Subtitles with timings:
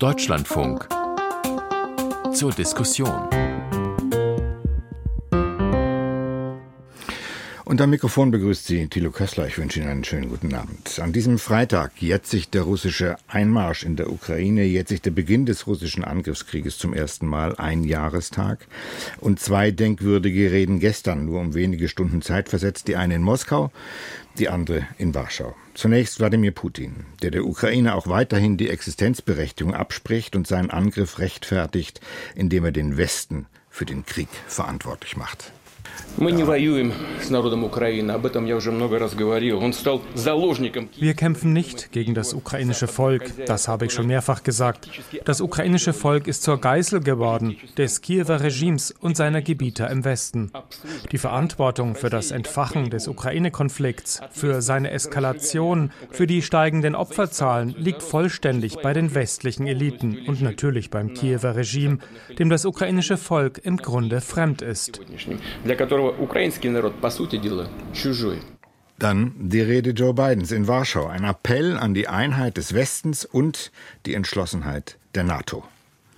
[0.00, 0.88] Deutschlandfunk
[2.32, 3.28] zur Diskussion.
[7.70, 9.46] Und Mikrofon begrüßt Sie Thilo Kössler.
[9.46, 10.98] Ich wünsche Ihnen einen schönen guten Abend.
[10.98, 15.46] An diesem Freitag jährt sich der russische Einmarsch in der Ukraine, jährt sich der Beginn
[15.46, 18.66] des russischen Angriffskrieges zum ersten Mal, ein Jahrestag.
[19.20, 23.70] Und zwei denkwürdige Reden gestern, nur um wenige Stunden Zeit versetzt, die eine in Moskau,
[24.36, 25.54] die andere in Warschau.
[25.74, 32.00] Zunächst Wladimir Putin, der der Ukraine auch weiterhin die Existenzberechtigung abspricht und seinen Angriff rechtfertigt,
[32.34, 35.52] indem er den Westen für den Krieg verantwortlich macht.
[40.98, 44.88] Wir kämpfen nicht gegen das ukrainische Volk, das habe ich schon mehrfach gesagt.
[45.24, 50.52] Das ukrainische Volk ist zur Geißel geworden des Kiewer Regimes und seiner Gebieter im Westen.
[51.10, 58.02] Die Verantwortung für das Entfachen des Ukraine-Konflikts, für seine Eskalation, für die steigenden Opferzahlen liegt
[58.02, 61.98] vollständig bei den westlichen Eliten und natürlich beim Kiewer Regime,
[62.38, 65.00] dem das ukrainische Volk im Grunde fremd ist
[65.79, 68.41] которого украинский народ, по сути дела, чужой.
[68.97, 73.71] Dann die Rede Joe Bidens in Warschau, ein Appell an die Einheit des Westens und
[74.05, 75.63] die Entschlossenheit der NATO.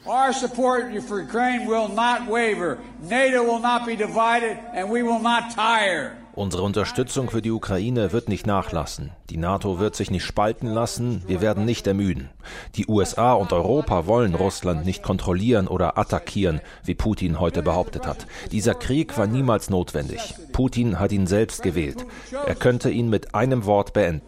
[0.06, 2.78] Our support for Ukraine will not waver.
[3.02, 6.16] NATO will not be divided and we will not tire.
[6.35, 9.11] Unsere Unterstützung für die Ukraine wird nicht nachlassen.
[9.29, 11.23] Die NATO wird sich nicht spalten lassen.
[11.27, 12.31] Wir werden nicht ermüden.
[12.75, 18.27] Die USA und Europa wollen Russland nicht kontrollieren oder attackieren, wie Putin heute behauptet hat.
[18.51, 20.35] Dieser Krieg war niemals notwendig.
[20.53, 22.07] Putin hat ihn selbst gewählt.
[22.47, 24.23] Er könnte ihn mit einem Wort beenden.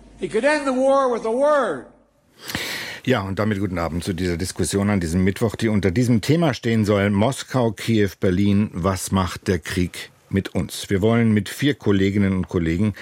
[3.07, 6.53] Ja, und damit guten Abend zu dieser Diskussion an diesem Mittwoch, die unter diesem Thema
[6.53, 7.09] stehen soll.
[7.09, 8.71] Moskau, Kiew, Berlin.
[8.73, 10.91] Was macht der Krieg mit uns.
[10.91, 12.93] Wir wollen mit vier Kolleginnen und Kollegen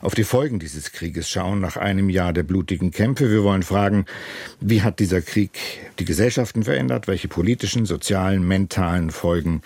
[0.00, 3.30] auf die Folgen dieses Krieges schauen, nach einem Jahr der blutigen Kämpfe.
[3.30, 4.04] Wir wollen fragen,
[4.60, 5.50] wie hat dieser Krieg
[5.98, 7.08] die Gesellschaften verändert?
[7.08, 9.62] Welche politischen, sozialen, mentalen Folgen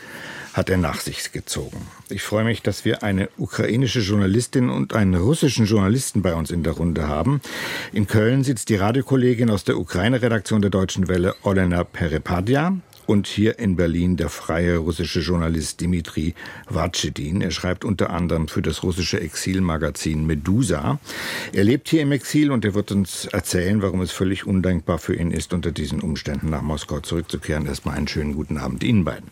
[0.55, 1.86] hat er nach sich gezogen?
[2.08, 6.62] Ich freue mich, dass wir eine ukrainische Journalistin und einen russischen Journalisten bei uns in
[6.62, 7.42] der Runde haben.
[7.92, 13.58] In Köln sitzt die Radiokollegin aus der Ukraine-Redaktion der Deutschen Welle, Olena Perepadia und hier
[13.58, 16.34] in Berlin der freie russische Journalist Dimitri
[16.69, 17.41] Vatschedin.
[17.41, 21.00] Er schreibt unter anderem für das russische Exilmagazin Medusa.
[21.54, 25.14] Er lebt hier im Exil und er wird uns erzählen, warum es völlig undenkbar für
[25.14, 27.64] ihn ist, unter diesen Umständen nach Moskau zurückzukehren.
[27.64, 29.30] Erstmal einen schönen guten Abend Ihnen beiden.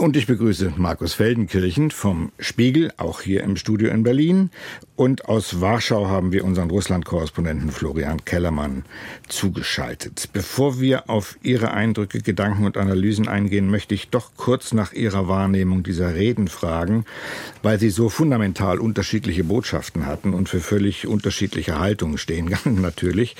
[0.00, 4.48] Und ich begrüße Markus Feldenkirchen vom Spiegel, auch hier im Studio in Berlin.
[4.96, 8.86] Und aus Warschau haben wir unseren Russland-Korrespondenten Florian Kellermann
[9.28, 10.30] zugeschaltet.
[10.32, 15.28] Bevor wir auf Ihre Eindrücke, Gedanken und Analysen eingehen, möchte ich doch kurz nach Ihrer
[15.28, 17.04] Wahrnehmung dieser Reden fragen,
[17.62, 23.36] weil Sie so fundamental unterschiedliche Botschaften hatten und für völlig unterschiedliche Haltungen stehen, natürlich.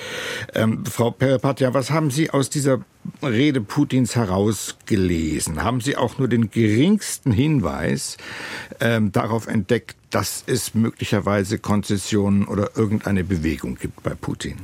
[0.53, 2.81] Ähm, Frau Perepatja, was haben Sie aus dieser
[3.23, 5.63] Rede Putins herausgelesen?
[5.63, 8.17] Haben Sie auch nur den geringsten Hinweis
[8.79, 14.57] ähm, darauf entdeckt, dass es möglicherweise Konzessionen oder irgendeine Bewegung gibt bei Putin?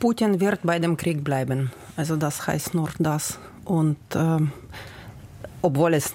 [0.00, 1.72] Putin wird bei dem Krieg bleiben.
[1.96, 3.38] Also das heißt nur das.
[3.64, 4.52] Und ähm,
[5.62, 6.12] obwohl es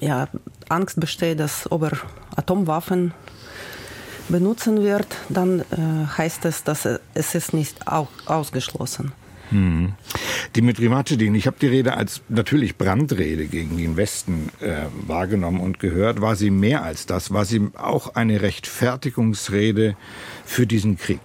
[0.00, 0.28] ja,
[0.68, 1.98] Angst besteht, dass ob er
[2.34, 3.12] Atomwaffen
[4.28, 5.64] benutzen wird, dann äh,
[6.16, 9.25] heißt es, dass es ist nicht ausgeschlossen ist.
[9.50, 9.92] Hm.
[10.54, 15.78] Dimitri Matschedin, ich habe die Rede als natürlich Brandrede gegen den Westen äh, wahrgenommen und
[15.78, 16.20] gehört.
[16.20, 17.32] War sie mehr als das?
[17.32, 19.96] War sie auch eine Rechtfertigungsrede
[20.44, 21.20] für diesen Krieg?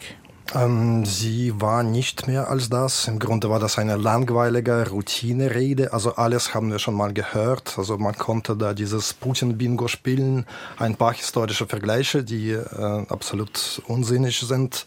[0.54, 3.08] Ähm, sie war nicht mehr als das.
[3.08, 5.94] Im Grunde war das eine langweilige Routinerede.
[5.94, 7.76] Also alles haben wir schon mal gehört.
[7.78, 10.46] Also man konnte da dieses Putin-Bingo spielen,
[10.78, 14.86] ein paar historische Vergleiche, die äh, absolut unsinnig sind.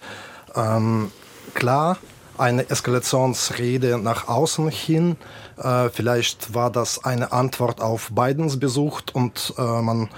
[0.54, 1.10] Ähm,
[1.54, 1.96] klar,
[2.38, 5.16] eine Eskalationsrede nach außen hin.
[5.56, 10.08] Äh, vielleicht war das eine Antwort auf Bidens Besuch und äh, man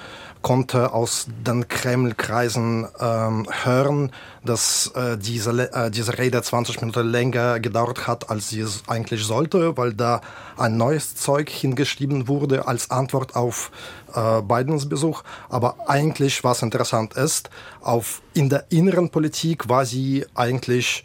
[0.46, 4.12] konnte aus den Kreml-Kreisen ähm, hören,
[4.44, 9.24] dass äh, diese, äh, diese Rede 20 Minuten länger gedauert hat, als sie es eigentlich
[9.24, 10.20] sollte, weil da
[10.56, 13.72] ein neues Zeug hingeschrieben wurde als Antwort auf
[14.14, 15.24] äh, Bidens Besuch.
[15.48, 17.50] Aber eigentlich, was interessant ist,
[17.80, 21.04] auf, in der inneren Politik war sie eigentlich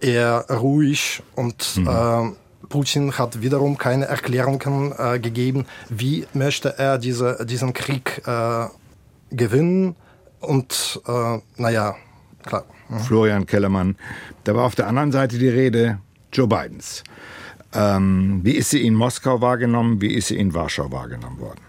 [0.00, 1.88] eher ruhig und mhm.
[1.88, 8.66] äh, Putin hat wiederum keine Erklärungen äh, gegeben, wie möchte er diese, diesen Krieg äh,
[9.30, 9.96] gewinnen.
[10.40, 11.96] Und äh, naja,
[12.44, 12.64] klar.
[12.88, 12.98] Mhm.
[13.00, 13.96] Florian Kellermann,
[14.44, 15.98] da war auf der anderen Seite die Rede
[16.32, 17.04] Joe Bidens.
[17.74, 20.00] Ähm, wie ist sie in Moskau wahrgenommen?
[20.00, 21.60] Wie ist sie in Warschau wahrgenommen worden?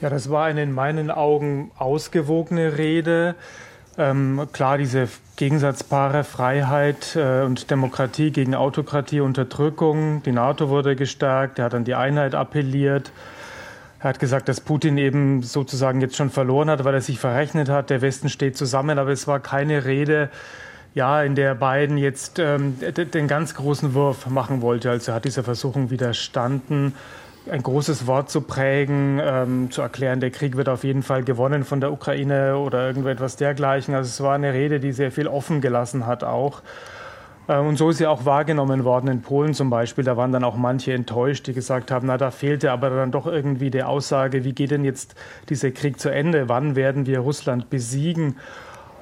[0.00, 3.34] Ja, das war eine in meinen Augen ausgewogene Rede.
[3.98, 10.22] Ähm, klar, diese Gegensatzpaare Freiheit äh, und Demokratie gegen Autokratie, Unterdrückung.
[10.22, 13.10] Die NATO wurde gestärkt, er hat an die Einheit appelliert.
[14.00, 17.70] Er hat gesagt, dass Putin eben sozusagen jetzt schon verloren hat, weil er sich verrechnet
[17.70, 17.88] hat.
[17.88, 20.28] Der Westen steht zusammen, aber es war keine Rede,
[20.94, 24.90] ja, in der Biden jetzt ähm, den ganz großen Wurf machen wollte.
[24.90, 26.94] Also er hat dieser Versuchung widerstanden
[27.50, 31.64] ein großes Wort zu prägen, ähm, zu erklären, der Krieg wird auf jeden Fall gewonnen
[31.64, 33.94] von der Ukraine oder irgendetwas dergleichen.
[33.94, 36.62] Also es war eine Rede, die sehr viel offen gelassen hat auch.
[37.48, 40.04] Ähm, und so ist sie auch wahrgenommen worden in Polen zum Beispiel.
[40.04, 43.26] Da waren dann auch manche enttäuscht, die gesagt haben, na, da fehlte aber dann doch
[43.26, 45.14] irgendwie die Aussage, wie geht denn jetzt
[45.48, 46.48] dieser Krieg zu Ende?
[46.48, 48.36] Wann werden wir Russland besiegen?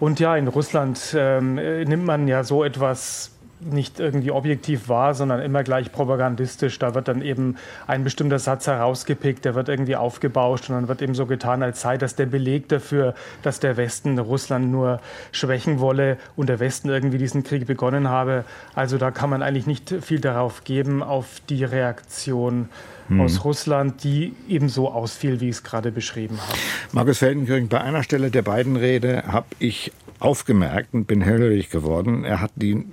[0.00, 3.34] Und ja, in Russland ähm, nimmt man ja so etwas
[3.71, 6.79] nicht irgendwie objektiv wahr, sondern immer gleich propagandistisch.
[6.79, 7.57] Da wird dann eben
[7.87, 11.81] ein bestimmter Satz herausgepickt, der wird irgendwie aufgebauscht und dann wird eben so getan, als
[11.81, 15.01] sei das der Beleg dafür, dass der Westen Russland nur
[15.33, 18.45] schwächen wolle und der Westen irgendwie diesen Krieg begonnen habe.
[18.75, 22.69] Also da kann man eigentlich nicht viel darauf geben, auf die Reaktion
[23.09, 23.21] hm.
[23.21, 26.59] aus Russland, die ebenso ausfiel, wie ich es gerade beschrieben habe.
[26.93, 32.25] Markus Feldenkirchen, bei einer Stelle der beiden Rede habe ich aufgemerkt und bin hellhörig geworden.
[32.25, 32.85] Er hat die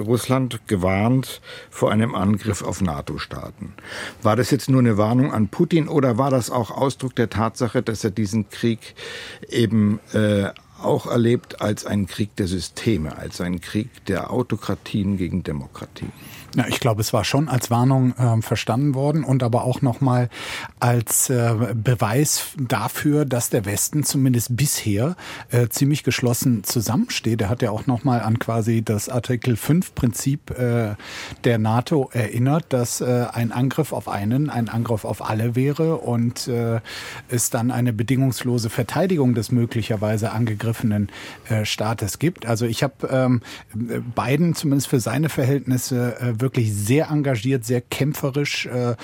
[0.00, 1.40] Russland gewarnt
[1.70, 3.74] vor einem Angriff auf NATO-Staaten.
[4.22, 7.82] War das jetzt nur eine Warnung an Putin oder war das auch Ausdruck der Tatsache,
[7.82, 8.94] dass er diesen Krieg
[9.48, 10.50] eben äh,
[10.80, 16.10] auch erlebt als einen Krieg der Systeme, als einen Krieg der Autokratien gegen Demokratie?
[16.54, 20.28] Ja, ich glaube, es war schon als Warnung äh, verstanden worden und aber auch nochmal
[20.80, 25.16] als äh, Beweis dafür, dass der Westen zumindest bisher
[25.50, 27.40] äh, ziemlich geschlossen zusammensteht.
[27.40, 30.94] Er hat ja auch nochmal an quasi das Artikel 5 Prinzip äh,
[31.44, 36.48] der NATO erinnert, dass äh, ein Angriff auf einen ein Angriff auf alle wäre und
[36.48, 36.80] äh,
[37.28, 41.08] es dann eine bedingungslose Verteidigung des möglicherweise angegriffenen
[41.48, 42.44] äh, Staates gibt.
[42.44, 43.40] Also ich habe ähm,
[44.14, 48.96] Biden zumindest für seine Verhältnisse äh, wirklich sehr engagiert, sehr kämpferisch, äh,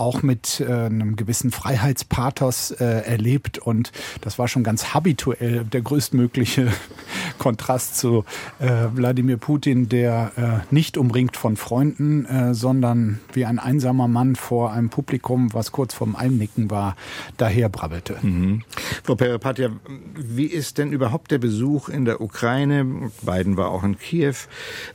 [0.00, 3.58] auch mit äh, einem gewissen Freiheitspathos äh, erlebt.
[3.58, 3.92] Und
[4.22, 6.72] das war schon ganz habituell der größtmögliche
[7.38, 8.24] Kontrast zu
[8.58, 10.32] äh, Wladimir Putin, der
[10.70, 15.72] äh, nicht umringt von Freunden, äh, sondern wie ein einsamer Mann vor einem Publikum, was
[15.72, 16.96] kurz vorm Einnicken war,
[17.36, 18.16] daher brabbelte.
[18.22, 18.62] Mhm.
[19.04, 19.70] Frau Perepatja,
[20.16, 23.10] wie ist denn überhaupt der Besuch in der Ukraine?
[23.22, 24.34] Biden war auch in Kiew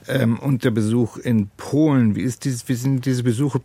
[0.08, 3.62] ähm, und der Besuch in Polen wie, ist dieses, wie sind diese Besuche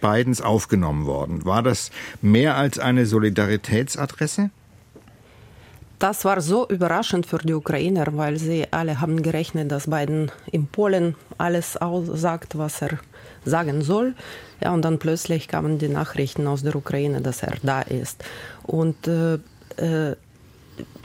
[0.00, 1.44] Bidens aufgenommen worden?
[1.44, 4.50] War das mehr als eine Solidaritätsadresse?
[5.98, 10.66] Das war so überraschend für die Ukrainer, weil sie alle haben gerechnet, dass Biden in
[10.68, 12.98] Polen alles aussagt, was er
[13.44, 14.14] sagen soll.
[14.60, 18.22] Ja, und dann plötzlich kamen die Nachrichten aus der Ukraine, dass er da ist.
[18.62, 19.34] Und äh,
[19.76, 20.16] äh,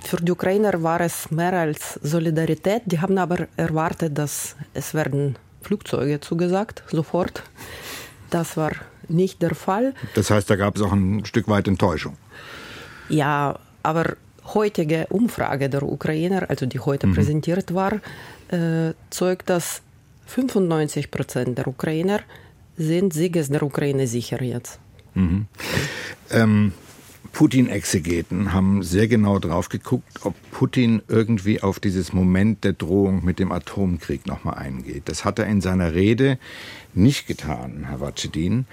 [0.04, 2.84] für die Ukrainer war es mehr als Solidarität.
[2.86, 7.42] Die haben aber erwartet, dass es werden Flugzeuge zugesagt, sofort.
[8.34, 8.72] Das war
[9.08, 9.94] nicht der Fall.
[10.16, 12.18] Das heißt, da gab es auch ein Stück weit Enttäuschung.
[13.08, 14.16] Ja, aber
[14.56, 17.14] heutige Umfrage der Ukrainer, also die heute mhm.
[17.14, 17.94] präsentiert war,
[18.48, 19.84] äh, zeugt, dass
[20.26, 22.22] 95 Prozent der Ukrainer
[22.76, 24.80] sind Sieges der Ukraine sicher jetzt.
[25.14, 25.46] Mhm.
[26.32, 26.74] Ähm,
[27.32, 33.40] Putin-Exegeten haben sehr genau drauf geguckt, ob Putin irgendwie auf dieses Moment der Drohung mit
[33.40, 35.04] dem Atomkrieg nochmal eingeht.
[35.06, 36.38] Das hat er in seiner Rede
[36.94, 38.66] nicht getan, Herr Watschedin.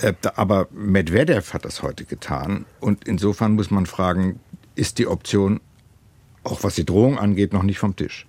[0.00, 2.66] Äh, aber Medvedev hat das heute getan.
[2.80, 4.38] Und insofern muss man fragen,
[4.74, 5.60] ist die Option,
[6.44, 8.26] auch was die Drohung angeht, noch nicht vom Tisch?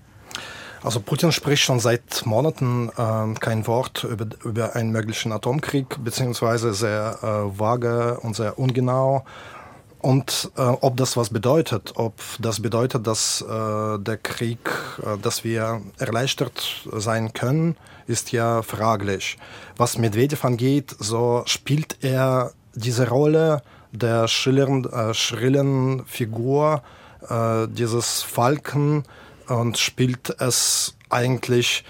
[0.86, 6.75] Also Putin spricht schon seit Monaten äh, kein Wort über, über einen möglichen Atomkrieg, beziehungsweise
[6.75, 9.25] sehr äh, vage und sehr ungenau.
[10.06, 14.60] Und äh, ob das was bedeutet, ob das bedeutet, dass äh, der Krieg,
[15.02, 19.36] äh, dass wir erleichtert sein können, ist ja fraglich.
[19.78, 26.84] Was Medvedev angeht, so spielt er diese Rolle der schillernd, äh, schrillen Figur
[27.28, 29.06] äh, dieses Falken
[29.48, 31.84] und spielt es eigentlich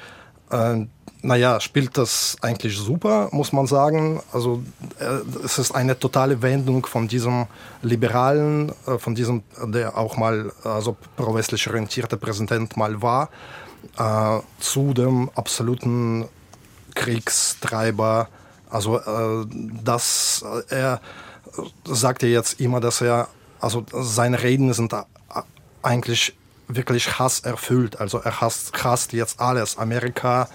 [0.52, 0.86] äh,
[1.26, 4.22] naja, spielt das eigentlich super, muss man sagen.
[4.32, 4.62] Also
[5.00, 7.48] äh, es ist eine totale Wendung von diesem
[7.82, 13.30] liberalen, äh, von diesem, der auch mal also pro-westlich orientierte Präsident mal war,
[13.98, 16.26] äh, zu dem absoluten
[16.94, 18.28] Kriegstreiber.
[18.70, 19.48] Also äh,
[19.84, 21.02] das, äh, er
[21.86, 23.30] sagt ja jetzt immer, dass er,
[23.60, 24.94] also seine Reden sind
[25.82, 26.36] eigentlich
[26.68, 28.00] wirklich hasserfüllt.
[28.00, 29.78] Also er hasst, hasst jetzt alles.
[29.78, 30.48] Amerika,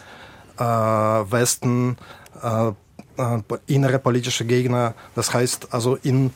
[0.65, 1.97] Westen,
[2.43, 4.95] äh, äh, innere politische Gegner.
[5.15, 6.33] Das heißt, also in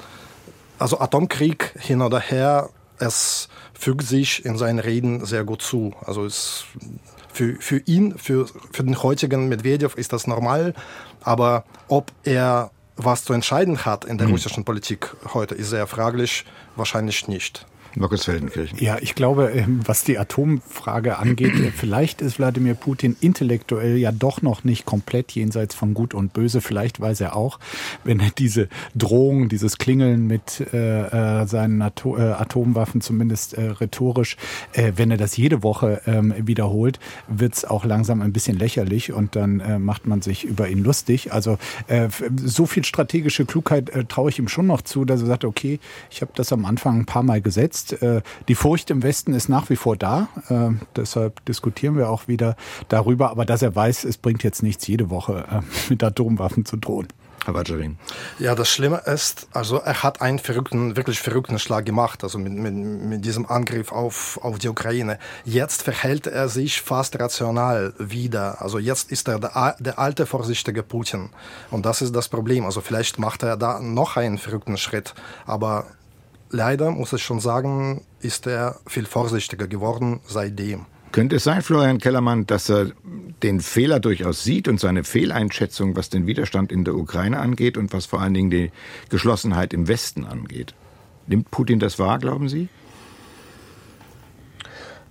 [0.78, 5.95] also Atomkrieg hin oder her, es fügt sich in seinen Reden sehr gut zu.
[6.04, 6.64] Also es,
[7.33, 10.75] für, für ihn, für, für den heutigen Medvedev ist das normal,
[11.23, 14.35] aber ob er was zu entscheiden hat in der mhm.
[14.35, 16.45] russischen Politik heute, ist sehr fraglich,
[16.76, 17.66] wahrscheinlich nicht.
[17.96, 18.78] Markus Feldenkirchen.
[18.78, 24.10] Ja, ich glaube, ähm, was die Atomfrage angeht, äh, vielleicht ist Wladimir Putin intellektuell ja
[24.10, 26.60] doch noch nicht komplett jenseits von Gut und Böse.
[26.60, 27.60] Vielleicht weiß er auch,
[28.02, 33.70] wenn er diese Drohung, dieses Klingeln mit äh, äh seinen Atom, äh, Atomwaffen, zumindest äh,
[33.70, 34.36] rhetorisch,
[34.72, 36.98] äh, wenn er das jede Woche ähm, wiederholt,
[37.28, 41.32] wird's auch langsam ein bisschen lächerlich und dann macht man sich über ihn lustig.
[41.32, 41.58] Also
[42.36, 45.78] so viel strategische Klugheit traue ich ihm schon noch zu, dass er sagt, okay,
[46.10, 48.02] ich habe das am Anfang ein paar Mal gesetzt jetzt.
[48.02, 50.28] Äh, die Furcht im Westen ist nach wie vor da.
[50.48, 52.56] Äh, deshalb diskutieren wir auch wieder
[52.88, 53.30] darüber.
[53.30, 55.60] Aber dass er weiß, es bringt jetzt nichts, jede Woche äh,
[55.90, 57.08] mit Atomwaffen zu drohen.
[57.44, 57.98] Herr Vajarin.
[58.38, 62.54] Ja, das Schlimme ist, also er hat einen verrückten, wirklich verrückten Schlag gemacht, also mit,
[62.54, 65.18] mit, mit diesem Angriff auf, auf die Ukraine.
[65.44, 68.62] Jetzt verhält er sich fast rational wieder.
[68.62, 71.28] Also jetzt ist er der, der alte, vorsichtige Putin.
[71.70, 72.64] Und das ist das Problem.
[72.64, 75.14] Also vielleicht macht er da noch einen verrückten Schritt.
[75.44, 75.84] Aber
[76.54, 80.87] leider, muss ich schon sagen, ist er viel vorsichtiger geworden seitdem.
[81.12, 82.90] Könnte es sein, Florian Kellermann, dass er
[83.42, 87.92] den Fehler durchaus sieht und seine Fehleinschätzung, was den Widerstand in der Ukraine angeht und
[87.92, 88.73] was vor allen Dingen die
[89.11, 90.75] Geschlossenheit im Westen angeht?
[91.26, 92.68] Nimmt Putin das wahr, glauben Sie?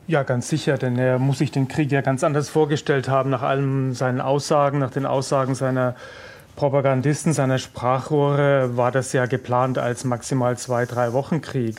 [0.05, 3.41] Ja, ganz sicher, denn er muss sich den Krieg ja ganz anders vorgestellt haben, nach
[3.41, 5.95] allen seinen Aussagen, nach den Aussagen seiner
[6.55, 11.77] Propagandisten seiner Sprachrohre war das ja geplant als maximal zwei, drei Wochen Krieg.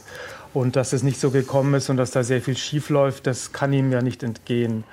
[0.53, 3.53] Und dass es nicht so gekommen ist und dass da sehr viel schief läuft, das
[3.53, 4.85] kann ihm ja nicht entgehen.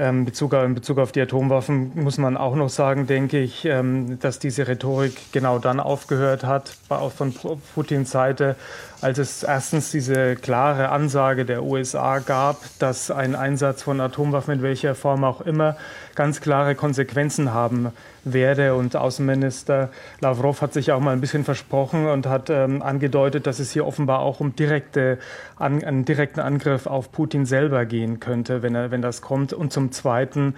[0.00, 4.20] Ähm, Bezug, in Bezug auf die Atomwaffen muss man auch noch sagen, denke ich, ähm,
[4.20, 6.72] dass diese Rhetorik genau dann aufgehört hat,
[7.16, 7.34] von
[7.74, 8.54] Putins Seite,
[9.00, 14.62] als es erstens diese klare Ansage der USA gab, dass ein Einsatz von Atomwaffen in
[14.62, 15.76] welcher Form auch immer
[16.14, 17.92] ganz klare Konsequenzen haben
[18.32, 18.74] werde.
[18.74, 23.58] Und Außenminister Lavrov hat sich auch mal ein bisschen versprochen und hat ähm, angedeutet, dass
[23.58, 25.18] es hier offenbar auch um direkte,
[25.56, 29.52] an, einen direkten Angriff auf Putin selber gehen könnte, wenn, er, wenn das kommt.
[29.52, 30.54] Und zum Zweiten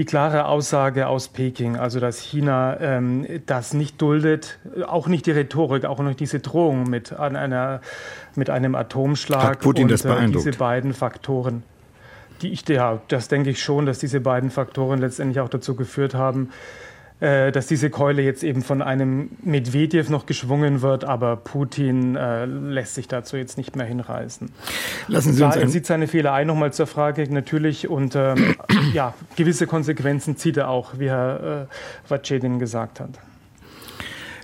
[0.00, 5.32] die klare Aussage aus Peking, also dass China ähm, das nicht duldet, auch nicht die
[5.32, 7.80] Rhetorik, auch nicht diese Drohung mit, an einer,
[8.36, 10.46] mit einem Atomschlag Hat Putin und das beeindruckt?
[10.46, 11.64] Äh, diese beiden Faktoren.
[12.40, 16.14] Die ich, ja, das denke ich schon, dass diese beiden Faktoren letztendlich auch dazu geführt
[16.14, 16.50] haben,
[17.20, 22.46] äh, dass diese Keule jetzt eben von einem Medvedev noch geschwungen wird, aber Putin äh,
[22.46, 24.50] lässt sich dazu jetzt nicht mehr hinreißen.
[25.08, 28.56] Lassen Sie uns er sieht seine Fehler ein, nochmal zur Frage natürlich, und ähm,
[28.94, 33.10] ja, gewisse Konsequenzen zieht er auch, wie Herr äh, Vatschedin gesagt hat.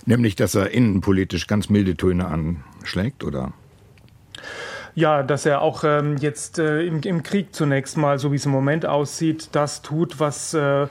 [0.05, 3.53] Nämlich, dass er innenpolitisch ganz milde Töne anschlägt, oder?
[4.95, 8.45] Ja, dass er auch ähm, jetzt äh, im, im, Krieg zunächst mal, so wie es
[8.45, 10.87] im Moment aussieht, das tut, was äh,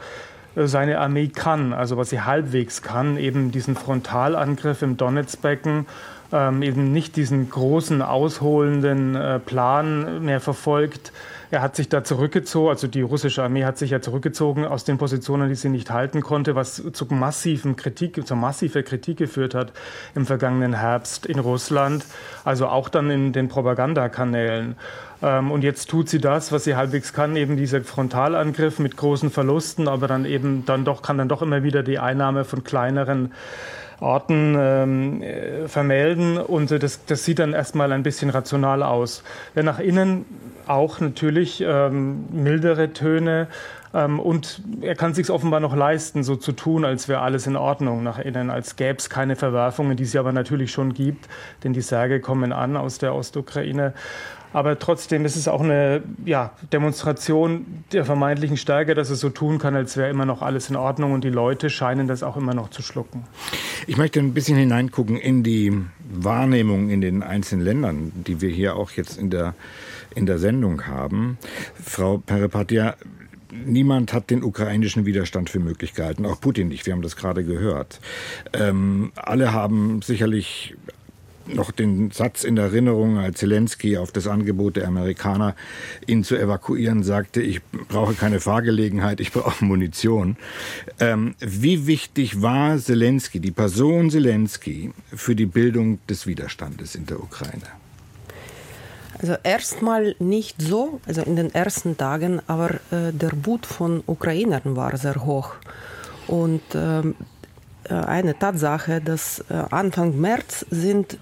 [0.56, 5.86] seine Armee kann, also was sie halbwegs kann, eben diesen Frontalangriff im Donetsbecken,
[6.32, 11.12] ähm, eben nicht diesen großen ausholenden äh, Plan mehr verfolgt.
[11.50, 14.98] Er hat sich da zurückgezogen, also die russische Armee hat sich ja zurückgezogen aus den
[14.98, 19.72] Positionen, die sie nicht halten konnte, was zu massiven Kritik, zu massiver Kritik geführt hat
[20.14, 22.04] im vergangenen Herbst in Russland,
[22.44, 24.76] also auch dann in den Propagandakanälen.
[25.22, 29.30] Ähm, und jetzt tut sie das, was sie halbwegs kann, eben dieser Frontalangriff mit großen
[29.30, 33.32] Verlusten, aber dann eben dann doch kann dann doch immer wieder die Einnahme von kleineren
[34.00, 39.22] Orten ähm, äh, vermelden und äh, das, das sieht dann erstmal ein bisschen rational aus.
[39.54, 40.24] Ja, nach innen
[40.66, 43.48] auch natürlich ähm, mildere Töne
[43.94, 47.56] ähm, und er kann sich offenbar noch leisten, so zu tun, als wäre alles in
[47.56, 51.28] Ordnung nach innen, als gäbe es keine Verwerfungen, die es aber natürlich schon gibt,
[51.64, 53.94] denn die Särge kommen an aus der Ostukraine.
[54.56, 59.58] Aber trotzdem ist es auch eine ja, Demonstration der vermeintlichen Stärke, dass es so tun
[59.58, 61.12] kann, als wäre immer noch alles in Ordnung.
[61.12, 63.24] Und die Leute scheinen das auch immer noch zu schlucken.
[63.86, 65.74] Ich möchte ein bisschen hineingucken in die
[66.10, 69.54] Wahrnehmung in den einzelnen Ländern, die wir hier auch jetzt in der,
[70.14, 71.36] in der Sendung haben.
[71.74, 72.94] Frau Perepatia,
[73.52, 76.86] niemand hat den ukrainischen Widerstand für möglich gehalten, auch Putin nicht.
[76.86, 78.00] Wir haben das gerade gehört.
[78.54, 80.74] Ähm, alle haben sicherlich
[81.46, 85.54] noch den Satz in Erinnerung, als Zelensky auf das Angebot der Amerikaner,
[86.06, 90.36] ihn zu evakuieren, sagte, ich brauche keine Fahrgelegenheit, ich brauche Munition.
[91.00, 97.20] Ähm, wie wichtig war Zelensky, die Person Zelensky, für die Bildung des Widerstandes in der
[97.20, 97.66] Ukraine?
[99.18, 104.76] Also erstmal nicht so, also in den ersten Tagen, aber äh, der Mut von Ukrainern
[104.76, 105.54] war sehr hoch.
[106.26, 107.14] Und ähm,
[107.88, 111.18] äh, eine Tatsache, dass äh, Anfang März sind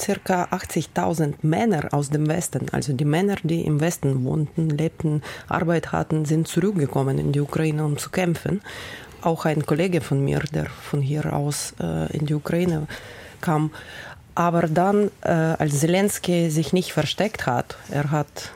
[0.00, 5.92] circa 80.000 Männer aus dem Westen, also die Männer, die im Westen wohnten, lebten, Arbeit
[5.92, 8.62] hatten, sind zurückgekommen in die Ukraine, um zu kämpfen.
[9.22, 12.86] Auch ein Kollege von mir, der von hier aus äh, in die Ukraine
[13.40, 13.70] kam.
[14.34, 18.52] Aber dann, äh, als Zelensky sich nicht versteckt hat, er hat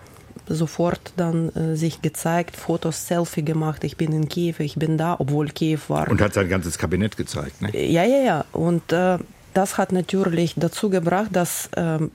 [0.49, 5.17] sofort dann äh, sich gezeigt, Fotos, Selfie gemacht, ich bin in Kiew, ich bin da,
[5.19, 6.09] obwohl Kiew war.
[6.09, 7.71] Und hat sein ganzes Kabinett gezeigt, ne?
[7.77, 8.45] Ja, ja, ja.
[8.53, 9.19] Und äh,
[9.57, 12.11] das hat natürlich dazu gebracht, dass ähm,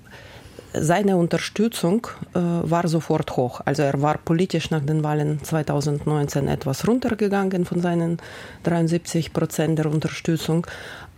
[0.74, 3.62] seine Unterstützung äh, war sofort hoch.
[3.66, 8.18] Also er war politisch nach den Wahlen 2019 etwas runtergegangen von seinen
[8.64, 10.68] 73 Prozent der Unterstützung.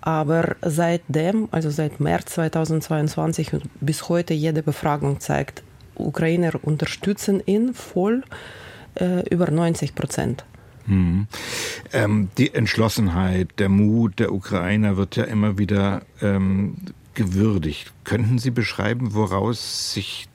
[0.02, 5.62] Aber seitdem, also seit März 2022 und bis heute, jede Befragung zeigt,
[5.96, 8.24] Ukrainer unterstützen ihn voll
[8.96, 10.44] äh, über 90 Prozent.
[10.86, 11.28] Hm.
[11.94, 16.76] Ähm, die Entschlossenheit, der Mut der Ukrainer wird ja immer wieder ähm,
[17.14, 17.92] gewürdigt.
[18.04, 20.28] Könnten Sie beschreiben, woraus sich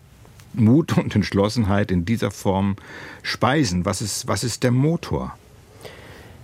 [0.54, 2.76] Mut und Entschlossenheit in dieser Form
[3.22, 3.84] speisen?
[3.84, 5.36] Was ist, was ist der Motor?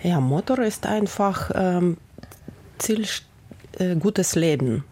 [0.02, 1.96] Ja, Motor ist einfach ähm,
[2.78, 3.06] Ziel,
[3.78, 4.84] äh, gutes Leben.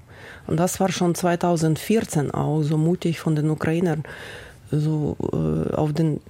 [0.46, 4.04] Und das war schon 2014 auch so mutig von den Ukrainern,
[4.70, 6.20] so äh, auf, den,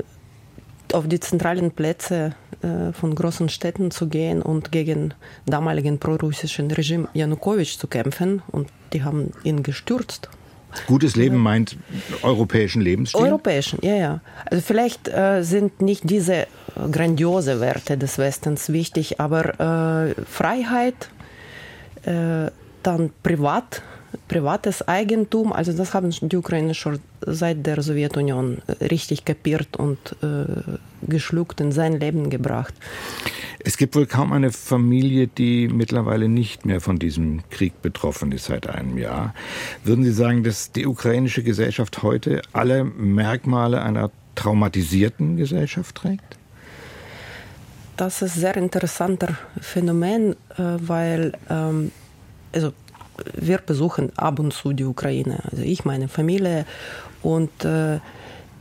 [0.92, 5.14] auf die zentralen Plätze äh, von großen Städten zu gehen und gegen
[5.46, 8.42] damaligen prorussischen Regime Janukowitsch zu kämpfen.
[8.50, 10.28] Und die haben ihn gestürzt.
[10.86, 11.76] Gutes Leben meint
[12.22, 13.20] europäischen Lebensstil?
[13.20, 14.20] Europäischen, ja, ja.
[14.46, 16.46] Also vielleicht äh, sind nicht diese
[16.90, 21.10] grandiose Werte des Westens wichtig, aber äh, Freiheit,
[22.04, 22.50] äh,
[22.82, 23.82] dann privat
[24.32, 30.46] privates Eigentum, also das haben die Ukrainer schon seit der Sowjetunion richtig kapiert und äh,
[31.02, 32.72] geschluckt in sein Leben gebracht.
[33.62, 38.46] Es gibt wohl kaum eine Familie, die mittlerweile nicht mehr von diesem Krieg betroffen ist
[38.46, 39.34] seit einem Jahr.
[39.84, 46.38] Würden Sie sagen, dass die ukrainische Gesellschaft heute alle Merkmale einer traumatisierten Gesellschaft trägt?
[47.98, 51.92] Das ist ein sehr interessanter Phänomen, äh, weil ähm,
[52.54, 52.72] also
[53.34, 56.64] wir besuchen ab und zu die Ukraine, also ich, meine Familie
[57.22, 57.98] und äh,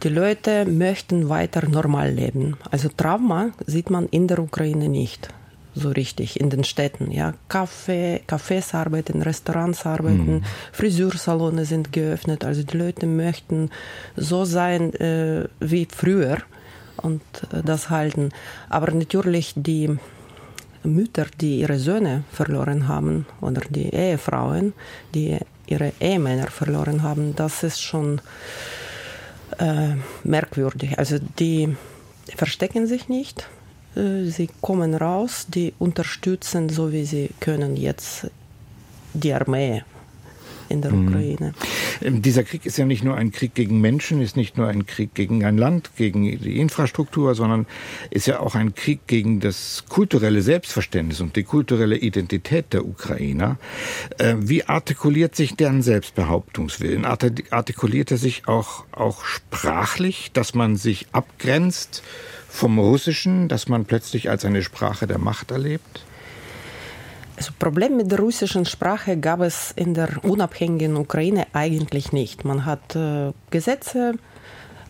[0.04, 2.58] die Leute möchten weiter normal leben.
[2.72, 5.30] Also Trauma sieht man in der Ukraine nicht
[5.76, 7.12] so richtig in den Städten.
[7.12, 10.44] Ja, Kaffee, Cafés arbeiten, Restaurants arbeiten, mhm.
[10.72, 12.44] Friseursalone sind geöffnet.
[12.44, 13.70] Also die Leute möchten
[14.16, 16.38] so sein äh, wie früher
[16.98, 17.22] und
[17.54, 18.32] äh, das halten.
[18.70, 19.98] Aber natürlich die
[20.84, 24.74] Mütter, die ihre Söhne verloren haben oder die Ehefrauen,
[25.14, 28.22] die ihre Ehemänner verloren haben, das ist schon
[29.58, 30.98] äh, merkwürdig.
[30.98, 31.76] Also die
[32.36, 33.48] verstecken sich nicht,
[33.96, 38.28] äh, sie kommen raus, die unterstützen so wie sie können jetzt
[39.14, 39.84] die Armee
[40.72, 41.08] in der mhm.
[41.08, 41.54] Ukraine.
[42.02, 44.86] Ähm, dieser Krieg ist ja nicht nur ein Krieg gegen Menschen, ist nicht nur ein
[44.86, 47.68] Krieg gegen ein Land, gegen die Infrastruktur, sondern
[48.10, 53.58] ist ja auch ein Krieg gegen das kulturelle Selbstverständnis und die kulturelle Identität der Ukrainer.
[54.18, 57.06] Äh, wie artikuliert sich deren Selbstbehauptungswillen?
[57.06, 62.04] Artikuliert er sich auch, auch sprachlich, dass man sich abgrenzt
[62.50, 66.06] vom Russischen, dass man plötzlich als eine Sprache der Macht erlebt?
[67.42, 72.46] Also Problem mit der russischen Sprache gab es in der unabhängigen Ukraine eigentlich nicht.
[72.46, 74.14] Man hat äh, Gesetze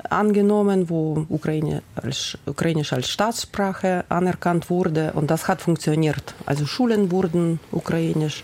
[0.10, 6.34] angenommen, wo Ukraine als, Ukrainisch als Staatssprache anerkannt wurde und das hat funktioniert.
[6.46, 8.44] Also Schulen wurden ukrainisch.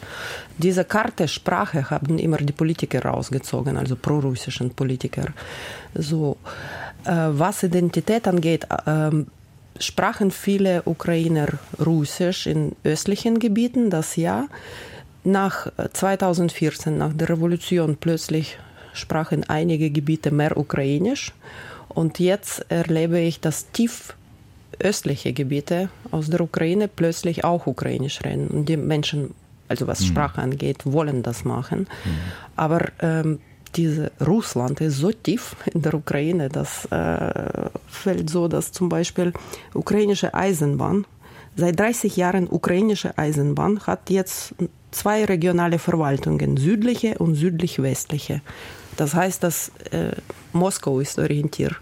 [0.58, 5.26] Diese Karte Sprache haben immer die Politiker rausgezogen, also prorussischen Politiker.
[5.94, 6.38] So,
[7.04, 9.12] äh, was Identität angeht, äh,
[9.80, 11.48] sprachen viele Ukrainer
[11.84, 14.48] Russisch in östlichen Gebieten, das ja.
[15.24, 18.58] Nach 2014, nach der Revolution, plötzlich
[18.94, 21.34] sprachen einige Gebiete mehr Ukrainisch.
[21.90, 24.16] Und jetzt erlebe ich, dass tief
[24.80, 28.48] östliche Gebiete aus der Ukraine plötzlich auch Ukrainisch reden.
[28.48, 29.34] Und die Menschen,
[29.68, 30.06] also was mhm.
[30.06, 31.80] Sprache angeht, wollen das machen.
[31.80, 31.88] Mhm.
[32.56, 33.40] Aber ähm,
[33.78, 39.34] diese Russland ist so tief in der Ukraine, das äh, fällt so, dass zum Beispiel
[39.74, 41.06] ukrainische Eisenbahn,
[41.56, 44.56] seit 30 Jahren ukrainische Eisenbahn hat jetzt
[44.92, 48.42] zwei regionale Verwaltungen, südliche und südlich-westliche.
[48.96, 50.12] Das heißt, dass äh,
[50.54, 51.76] Moskau ist orientiert.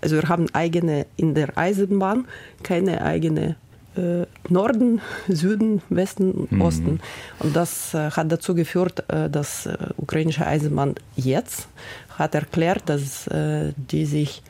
[0.00, 2.26] Also wir haben eigene in der Eisenbahn
[2.62, 3.56] keine eigene
[3.98, 6.60] äh, Norden, Süden, Westen, mhm.
[6.60, 7.00] Osten.
[7.40, 11.68] Und das äh, hat dazu geführt, äh, dass äh, ukrainische Eisenbahn jetzt
[12.10, 14.42] hat erklärt, dass äh, die sich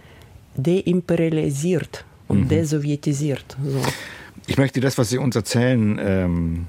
[0.57, 2.49] deimperialisiert und mhm.
[2.49, 3.57] desowjetisiert.
[3.65, 3.81] So.
[4.47, 6.67] Ich möchte das, was Sie uns erzählen, ähm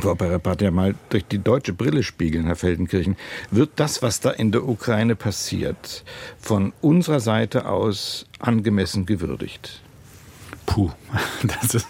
[0.00, 3.16] Frau Parapat ja mal durch die deutsche Brille spiegeln, Herr Feldenkirchen.
[3.50, 6.04] Wird das, was da in der Ukraine passiert,
[6.38, 9.81] von unserer Seite aus angemessen gewürdigt?
[10.72, 10.90] Puh,
[11.60, 11.88] das ist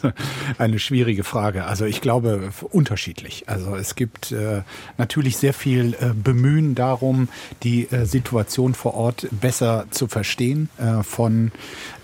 [0.58, 1.66] eine schwierige Frage.
[1.66, 3.44] Also ich glaube unterschiedlich.
[3.46, 4.62] Also es gibt äh,
[4.98, 7.28] natürlich sehr viel äh, Bemühen darum,
[7.62, 11.52] die äh, Situation vor Ort besser zu verstehen äh, von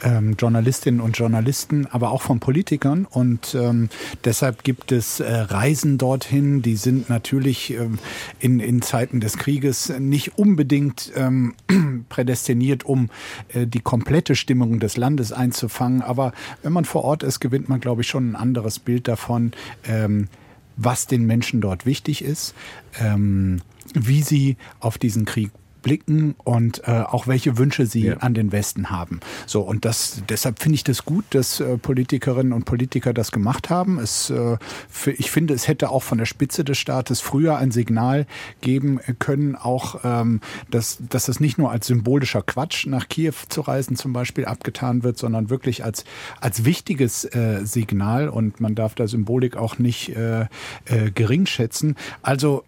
[0.02, 3.04] ähm, Journalistinnen und Journalisten, aber auch von Politikern.
[3.04, 3.88] Und ähm,
[4.24, 7.98] deshalb gibt es äh, Reisen dorthin, die sind natürlich ähm,
[8.40, 11.54] in, in Zeiten des Krieges nicht unbedingt ähm,
[12.08, 13.10] prädestiniert, um
[13.48, 16.02] äh, die komplette Stimmung des Landes einzufangen.
[16.02, 16.32] Aber
[16.62, 19.52] wenn man vor Ort ist, gewinnt man, glaube ich, schon ein anderes Bild davon,
[19.84, 20.28] ähm,
[20.76, 22.54] was den Menschen dort wichtig ist,
[23.00, 23.60] ähm,
[23.94, 25.50] wie sie auf diesen Krieg
[25.88, 28.18] blicken und äh, auch welche Wünsche sie ja.
[28.18, 29.20] an den Westen haben.
[29.46, 33.70] So und das deshalb finde ich das gut, dass äh, Politikerinnen und Politiker das gemacht
[33.70, 33.98] haben.
[33.98, 34.58] Es, äh,
[34.90, 38.26] für, ich finde, es hätte auch von der Spitze des Staates früher ein Signal
[38.60, 43.62] geben können, auch ähm, dass dass es nicht nur als symbolischer Quatsch nach Kiew zu
[43.62, 46.04] reisen zum Beispiel abgetan wird, sondern wirklich als
[46.38, 50.42] als wichtiges äh, Signal und man darf da Symbolik auch nicht äh,
[50.84, 51.96] äh, gering schätzen.
[52.20, 52.64] Also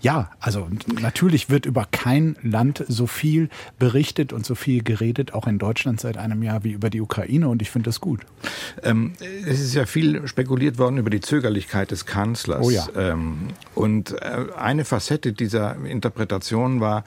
[0.00, 0.66] ja, also
[0.98, 3.48] natürlich wird über kein Land so viel
[3.80, 7.48] berichtet und so viel geredet, auch in Deutschland seit einem Jahr wie über die Ukraine
[7.48, 8.20] und ich finde das gut.
[8.84, 9.14] Ähm,
[9.44, 12.64] es ist ja viel spekuliert worden über die Zögerlichkeit des Kanzlers.
[12.64, 12.86] Oh ja.
[12.96, 17.04] Ähm, und äh, eine Facette dieser Interpretation war,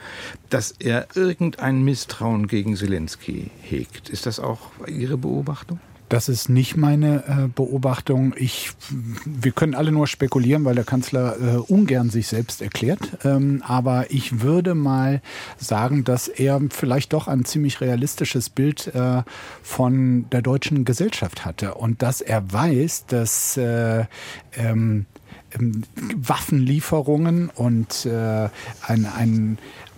[0.49, 4.09] dass er irgendein Misstrauen gegen Zelensky hegt.
[4.09, 5.79] Ist das auch Ihre Beobachtung?
[6.09, 8.33] Das ist nicht meine äh, Beobachtung.
[8.37, 8.71] Ich,
[9.25, 12.99] wir können alle nur spekulieren, weil der Kanzler äh, ungern sich selbst erklärt.
[13.25, 15.21] Ähm, aber ich würde mal
[15.57, 19.23] sagen, dass er vielleicht doch ein ziemlich realistisches Bild äh,
[19.61, 24.05] von der deutschen Gesellschaft hatte und dass er weiß, dass äh,
[24.53, 25.05] ähm,
[26.15, 28.49] Waffenlieferungen und äh,
[28.85, 29.57] ein, ein,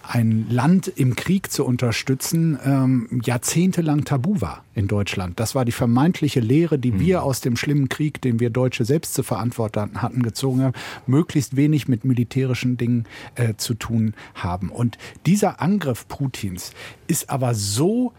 [0.09, 5.39] ein Land im Krieg zu unterstützen, ähm, jahrzehntelang tabu war in Deutschland.
[5.39, 6.99] Das war die vermeintliche Lehre, die mhm.
[6.99, 10.73] wir aus dem schlimmen Krieg, den wir Deutsche selbst zu verantworten hatten, gezogen haben,
[11.05, 14.69] möglichst wenig mit militärischen Dingen äh, zu tun haben.
[14.69, 16.71] Und dieser Angriff Putins
[17.05, 18.11] ist aber so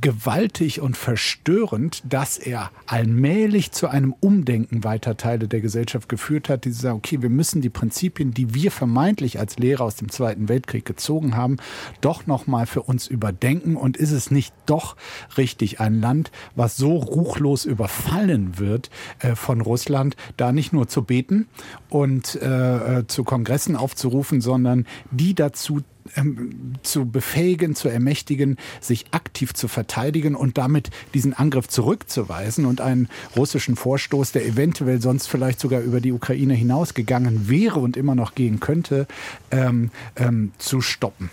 [0.00, 6.64] gewaltig und verstörend, dass er allmählich zu einem Umdenken weiter Teile der Gesellschaft geführt hat,
[6.64, 10.48] die sagen, okay, wir müssen die Prinzipien, die wir vermeintlich als Lehrer aus dem Zweiten
[10.48, 11.58] Weltkrieg gezogen haben,
[12.00, 13.76] doch nochmal für uns überdenken.
[13.76, 14.96] Und ist es nicht doch
[15.36, 21.02] richtig, ein Land, was so ruchlos überfallen wird äh, von Russland, da nicht nur zu
[21.02, 21.48] beten
[21.90, 25.82] und äh, äh zu Kongressen aufzurufen, sondern die dazu
[26.16, 32.80] ähm, zu befähigen, zu ermächtigen, sich aktiv zu verteidigen und damit diesen Angriff zurückzuweisen und
[32.80, 38.14] einen russischen Vorstoß, der eventuell sonst vielleicht sogar über die Ukraine hinausgegangen wäre und immer
[38.14, 39.06] noch gehen könnte,
[39.50, 41.30] ähm, ähm, zu stoppen.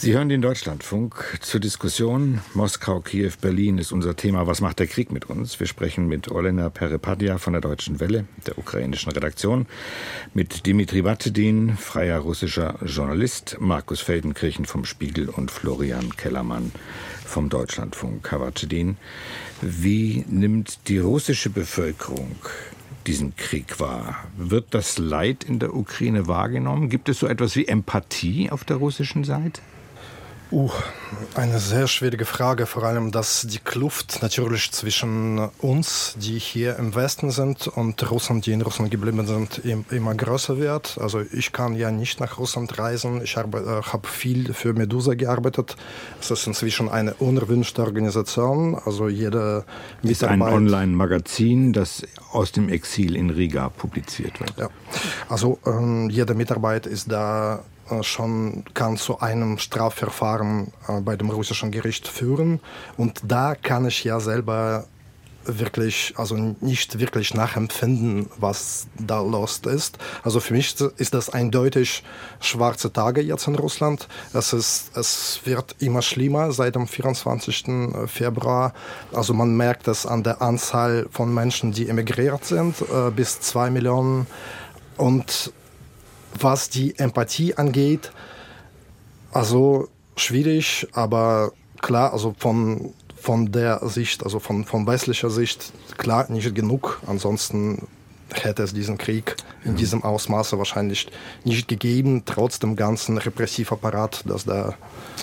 [0.00, 2.40] Sie hören den Deutschlandfunk zur Diskussion.
[2.54, 4.46] Moskau, Kiew, Berlin ist unser Thema.
[4.46, 5.58] Was macht der Krieg mit uns?
[5.58, 9.66] Wir sprechen mit Olena Perepadia von der Deutschen Welle, der ukrainischen Redaktion,
[10.34, 16.70] mit Dimitri Watedin, freier russischer Journalist, Markus Feldenkirchen vom Spiegel und Florian Kellermann
[17.24, 18.30] vom Deutschlandfunk.
[18.30, 18.98] Herr Watedin,
[19.62, 22.36] wie nimmt die russische Bevölkerung
[23.08, 24.28] diesen Krieg wahr?
[24.36, 26.88] Wird das Leid in der Ukraine wahrgenommen?
[26.88, 29.60] Gibt es so etwas wie Empathie auf der russischen Seite?
[30.50, 30.70] Uh,
[31.34, 36.94] eine sehr schwierige Frage, vor allem, dass die Kluft natürlich zwischen uns, die hier im
[36.94, 40.96] Westen sind, und Russen, die in Russland geblieben sind, immer größer wird.
[41.00, 43.20] Also ich kann ja nicht nach Russland reisen.
[43.22, 45.76] Ich habe äh, hab viel für Medusa gearbeitet.
[46.18, 48.74] Es ist inzwischen eine unerwünschte Organisation.
[48.74, 49.64] Also jede
[50.02, 54.54] ist ein Online-Magazin, das aus dem Exil in Riga publiziert wird.
[54.56, 54.70] Ja.
[55.28, 57.62] Also ähm, jede Mitarbeit ist da
[58.02, 62.60] schon kann zu einem Strafverfahren äh, bei dem russischen Gericht führen.
[62.96, 64.86] Und da kann ich ja selber
[65.48, 69.98] wirklich, also nicht wirklich nachempfinden, was da los ist.
[70.22, 72.04] Also für mich ist das eindeutig
[72.40, 74.08] schwarze Tage jetzt in Russland.
[74.32, 77.64] Es, ist, es wird immer schlimmer seit dem 24.
[78.06, 78.74] Februar.
[79.12, 83.70] Also man merkt es an der Anzahl von Menschen, die emigriert sind, äh, bis zwei
[83.70, 84.26] Millionen.
[84.96, 85.52] Und
[86.38, 88.12] was die Empathie angeht,
[89.32, 96.30] also schwierig, aber klar, also von, von der Sicht, also von, von westlicher Sicht, klar,
[96.30, 97.00] nicht genug.
[97.06, 97.86] Ansonsten
[98.34, 101.08] hätte es diesen Krieg in diesem Ausmaße wahrscheinlich
[101.44, 104.74] nicht gegeben, trotz dem ganzen Repressivapparat, das da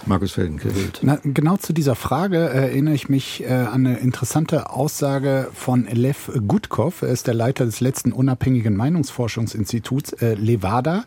[0.06, 0.76] Markus Feldenkirch.
[1.24, 7.02] Genau zu dieser Frage erinnere ich mich äh, an eine interessante Aussage von Lev Gutkov.
[7.02, 11.06] Er ist der Leiter des letzten unabhängigen Meinungsforschungsinstituts äh, Levada.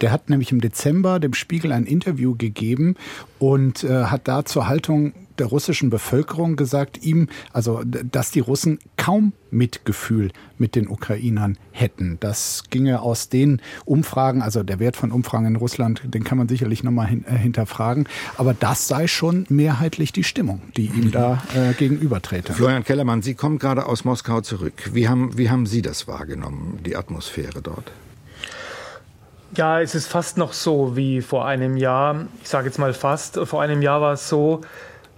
[0.00, 2.96] Der hat nämlich im Dezember dem Spiegel ein Interview gegeben
[3.38, 8.78] und äh, hat da zur Haltung der russischen Bevölkerung gesagt, ihm, also dass die Russen
[8.96, 12.18] kaum Mitgefühl mit den Ukrainern hätten.
[12.20, 16.48] Das ginge aus den Umfragen, also der Wert von Umfragen in Russland, den kann man
[16.48, 18.06] sicherlich nochmal hin, äh, hinterfragen.
[18.36, 22.52] Aber das sei schon mehrheitlich die Stimmung, die ihm da äh, gegenübertrete.
[22.52, 24.90] Florian Kellermann, Sie kommen gerade aus Moskau zurück.
[24.92, 27.90] Wie haben, wie haben Sie das wahrgenommen, die Atmosphäre dort?
[29.56, 32.26] Ja, es ist fast noch so wie vor einem Jahr.
[32.42, 33.36] Ich sage jetzt mal fast.
[33.36, 34.60] Vor einem Jahr war es so,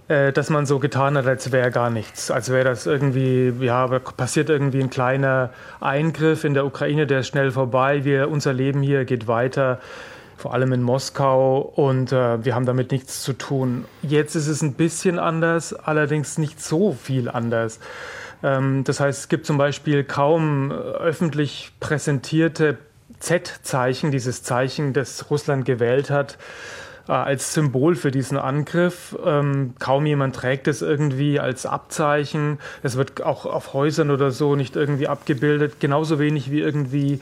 [0.07, 2.29] dass man so getan hat, als wäre gar nichts.
[2.29, 7.27] Als wäre das irgendwie, ja, passiert irgendwie ein kleiner Eingriff in der Ukraine, der ist
[7.27, 8.03] schnell vorbei.
[8.03, 9.79] Wir, unser Leben hier geht weiter,
[10.37, 13.85] vor allem in Moskau, und äh, wir haben damit nichts zu tun.
[14.01, 17.79] Jetzt ist es ein bisschen anders, allerdings nicht so viel anders.
[18.43, 22.77] Ähm, das heißt, es gibt zum Beispiel kaum öffentlich präsentierte
[23.19, 26.37] Z-Zeichen, dieses Zeichen, das Russland gewählt hat äh,
[27.07, 29.17] als Symbol für diesen Angriff.
[29.25, 32.59] Ähm, kaum jemand trägt es irgendwie als Abzeichen.
[32.81, 35.79] Es wird auch auf Häusern oder so nicht irgendwie abgebildet.
[35.79, 37.19] Genauso wenig wie irgendwie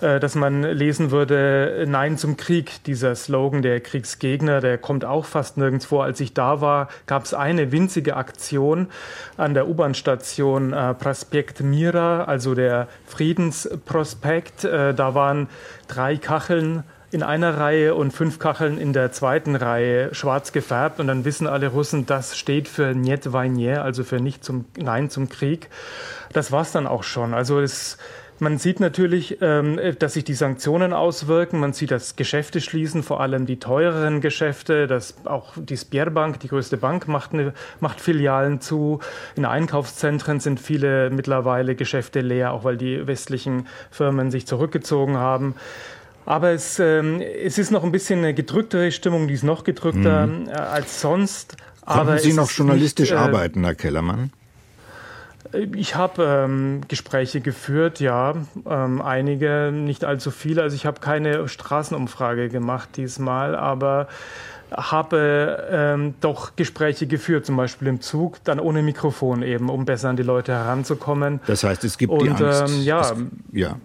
[0.00, 5.24] äh, dass man lesen würde, Nein zum Krieg, dieser Slogan der Kriegsgegner, der kommt auch
[5.24, 6.04] fast nirgends vor.
[6.04, 8.88] Als ich da war, gab es eine winzige Aktion
[9.36, 14.64] an der U-Bahn-Station äh, Prospekt Mira, also der Friedensprospekt.
[14.64, 15.48] Äh, da waren
[15.88, 21.06] drei Kacheln in einer Reihe und fünf Kacheln in der zweiten Reihe schwarz gefärbt und
[21.06, 25.28] dann wissen alle Russen, das steht für Niet Vajne, also für nicht zum Nein zum
[25.28, 25.70] Krieg.
[26.32, 27.32] Das war's dann auch schon.
[27.32, 27.98] Also es
[28.40, 31.60] man sieht natürlich, ähm, dass sich die Sanktionen auswirken.
[31.60, 34.88] Man sieht, dass Geschäfte schließen, vor allem die teureren Geschäfte.
[34.88, 38.98] Dass auch die Sperrbank, die größte Bank, macht, eine, macht Filialen zu.
[39.36, 45.54] In Einkaufszentren sind viele mittlerweile Geschäfte leer, auch weil die westlichen Firmen sich zurückgezogen haben.
[46.26, 50.26] Aber es, ähm, es ist noch ein bisschen eine gedrücktere Stimmung, die ist noch gedrückter
[50.26, 50.48] mhm.
[50.48, 51.56] äh, als sonst.
[51.84, 54.30] Konnten aber Sie noch journalistisch nicht, äh, arbeiten, Herr Kellermann?
[55.74, 58.34] Ich habe ähm, Gespräche geführt, ja,
[58.68, 60.62] ähm, einige, nicht allzu viele.
[60.62, 64.08] Also ich habe keine Straßenumfrage gemacht diesmal, aber
[64.72, 70.08] habe ähm, doch Gespräche geführt, zum Beispiel im Zug, dann ohne Mikrofon eben, um besser
[70.08, 71.40] an die Leute heranzukommen.
[71.46, 72.74] Das heißt, es gibt Und, die Angst.
[72.74, 73.14] Ähm, ja, es,
[73.52, 73.76] ja,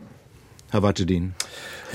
[0.72, 1.36] Herr Wattedin.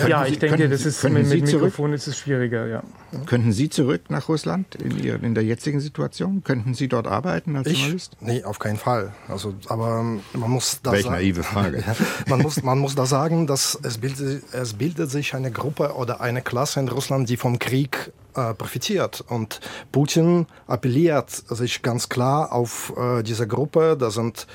[0.08, 2.82] Ja, ich denke, das ist mit, mit Mikrofon ist es schwieriger, ja.
[3.26, 6.42] Könnten Sie zurück nach Russland in, Ihr, in der jetzigen Situation?
[6.44, 7.78] Könnten Sie dort arbeiten als ich?
[7.78, 8.16] Journalist?
[8.20, 9.12] Nee, auf keinen Fall.
[9.28, 11.82] Also, aber ähm, man muss da Welch naive Frage.
[12.28, 16.20] man, muss, man muss da sagen, dass es bildet, es bildet sich eine Gruppe oder
[16.20, 19.24] eine Klasse in Russland, die vom Krieg äh, profitiert.
[19.28, 19.60] Und
[19.92, 23.96] Putin appelliert sich ganz klar auf äh, diese Gruppe.
[23.96, 24.46] Da sind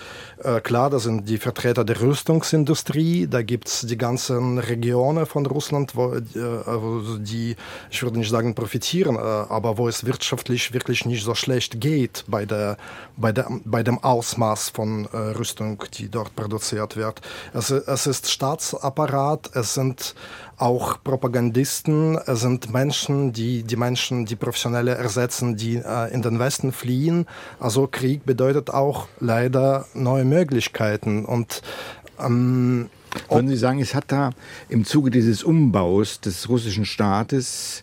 [0.44, 5.96] äh, klar, da sind die Vertreter der Rüstungsindustrie, da gibt's die ganzen Regionen von Russland,
[5.96, 6.22] wo, äh,
[7.20, 7.56] die,
[7.90, 12.26] ich würde nicht sagen profitieren, äh, aber wo es wirtschaftlich wirklich nicht so schlecht geht
[12.28, 12.78] bei, der,
[13.18, 17.22] bei, der, bei dem Ausmaß von äh, Rüstung, die dort produziert wird.
[17.54, 20.16] Es, es ist Staatsapparat, es sind
[20.58, 26.38] auch Propagandisten es sind Menschen, die die Menschen, die Professionelle ersetzen, die äh, in den
[26.40, 27.26] Westen fliehen.
[27.60, 31.62] Also Krieg bedeutet auch leider neue Möglichkeiten und
[32.20, 32.90] ähm,
[33.30, 34.32] würden Sie sagen, es hat da
[34.70, 37.82] im Zuge dieses Umbaus des russischen Staates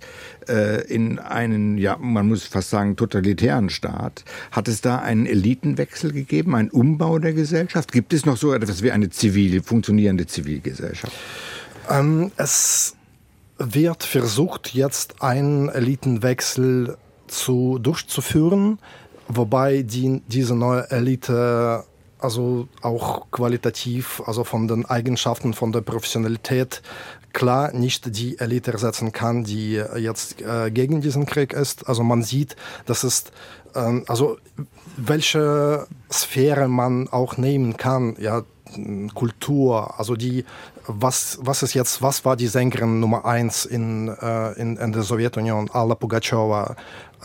[0.48, 6.54] in einen, ja, man muss fast sagen, totalitären Staat, hat es da einen Elitenwechsel gegeben,
[6.54, 7.92] einen Umbau der Gesellschaft?
[7.92, 11.12] Gibt es noch so etwas wie eine zivil, funktionierende Zivilgesellschaft?
[11.90, 12.96] Ähm, es
[13.58, 18.78] wird versucht, jetzt einen Elitenwechsel zu, durchzuführen,
[19.28, 21.84] wobei die, diese neue Elite
[22.18, 26.82] also auch qualitativ, also von den Eigenschaften, von der Professionalität
[27.36, 31.86] klar nicht die Elite ersetzen kann, die jetzt äh, gegen diesen Krieg ist.
[31.86, 33.30] Also man sieht, das ist
[33.74, 34.38] ähm, also
[34.96, 38.42] welche Sphäre man auch nehmen kann, ja,
[39.14, 40.44] Kultur, also die,
[40.86, 45.02] was, was ist jetzt, was war die Sängerin Nummer eins in, äh, in, in der
[45.02, 46.74] Sowjetunion, Alla Pugachewa,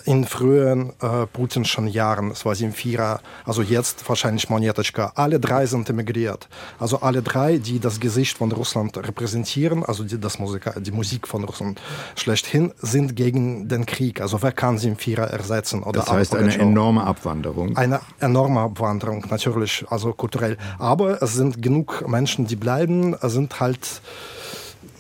[0.06, 5.66] in frühen äh, putinschen Jahren, es war im Vierer, also jetzt wahrscheinlich Monetechka, alle drei
[5.66, 6.48] sind emigriert.
[6.80, 11.28] Also alle drei, die das Gesicht von Russland repräsentieren, also die, das Musik, die Musik
[11.28, 11.80] von Russland
[12.16, 14.22] schlechthin, sind gegen den Krieg.
[14.22, 15.84] Also wer kann sie im Vierer ersetzen?
[15.84, 17.78] Oder das heißt eine enorme Abwanderung.
[17.78, 20.58] Eine enorme Abwanderung, natürlich, also kulturell.
[20.80, 24.02] Aber es sind genug Menschen, die bleiben, es sind halt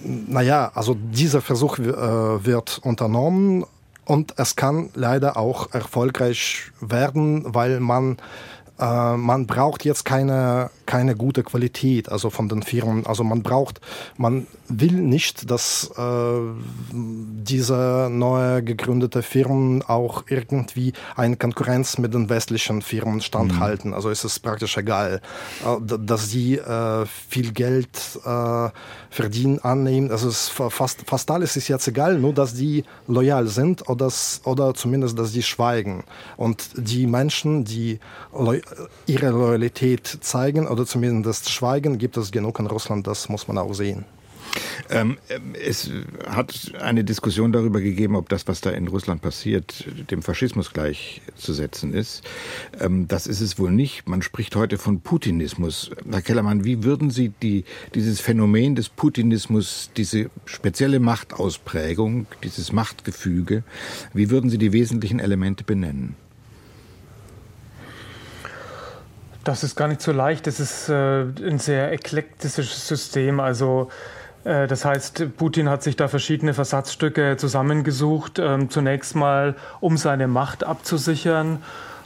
[0.03, 1.85] naja, also dieser Versuch äh,
[2.45, 3.65] wird unternommen
[4.11, 8.17] und es kann leider auch erfolgreich werden, weil man
[8.81, 13.05] äh, man braucht jetzt keine, keine gute Qualität, also von den Firmen.
[13.05, 13.79] Also man braucht,
[14.17, 16.39] man will nicht, dass äh,
[16.91, 23.91] diese neu gegründete Firmen auch irgendwie eine Konkurrenz mit den westlichen Firmen standhalten.
[23.91, 23.95] Mhm.
[23.95, 25.21] Also ist es praktisch egal,
[25.63, 27.89] äh, dass sie äh, viel Geld
[28.25, 28.69] äh,
[29.11, 30.09] verdienen, annehmen.
[30.09, 34.11] Also es fast, fast alles ist jetzt egal, nur dass die loyal sind oder,
[34.45, 36.03] oder zumindest, dass die schweigen.
[36.37, 37.99] Und die Menschen, die
[39.05, 43.73] ihre Loyalität zeigen oder zumindest schweigen, gibt es genug in Russland, das muss man auch
[43.73, 44.05] sehen.
[44.89, 45.17] Ähm,
[45.65, 45.89] es
[46.27, 51.93] hat eine Diskussion darüber gegeben, ob das, was da in Russland passiert, dem Faschismus gleichzusetzen
[51.93, 52.23] ist.
[52.79, 54.07] Ähm, das ist es wohl nicht.
[54.07, 55.91] Man spricht heute von Putinismus.
[56.09, 57.63] Herr Kellermann, wie würden Sie die,
[57.95, 63.63] dieses Phänomen des Putinismus, diese spezielle Machtausprägung, dieses Machtgefüge,
[64.13, 66.15] wie würden Sie die wesentlichen Elemente benennen?
[69.43, 70.45] Das ist gar nicht so leicht.
[70.45, 73.39] Das ist äh, ein sehr eklektisches System.
[73.39, 73.89] Also
[74.43, 80.27] äh, das heißt, Putin hat sich da verschiedene Versatzstücke zusammengesucht, ähm, zunächst mal, um seine
[80.27, 81.63] Macht abzusichern.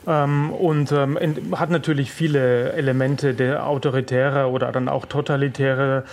[0.08, 1.18] Ähm, und ähm,
[1.58, 6.04] hat natürlich viele Elemente der autoritäre oder dann auch totalitäre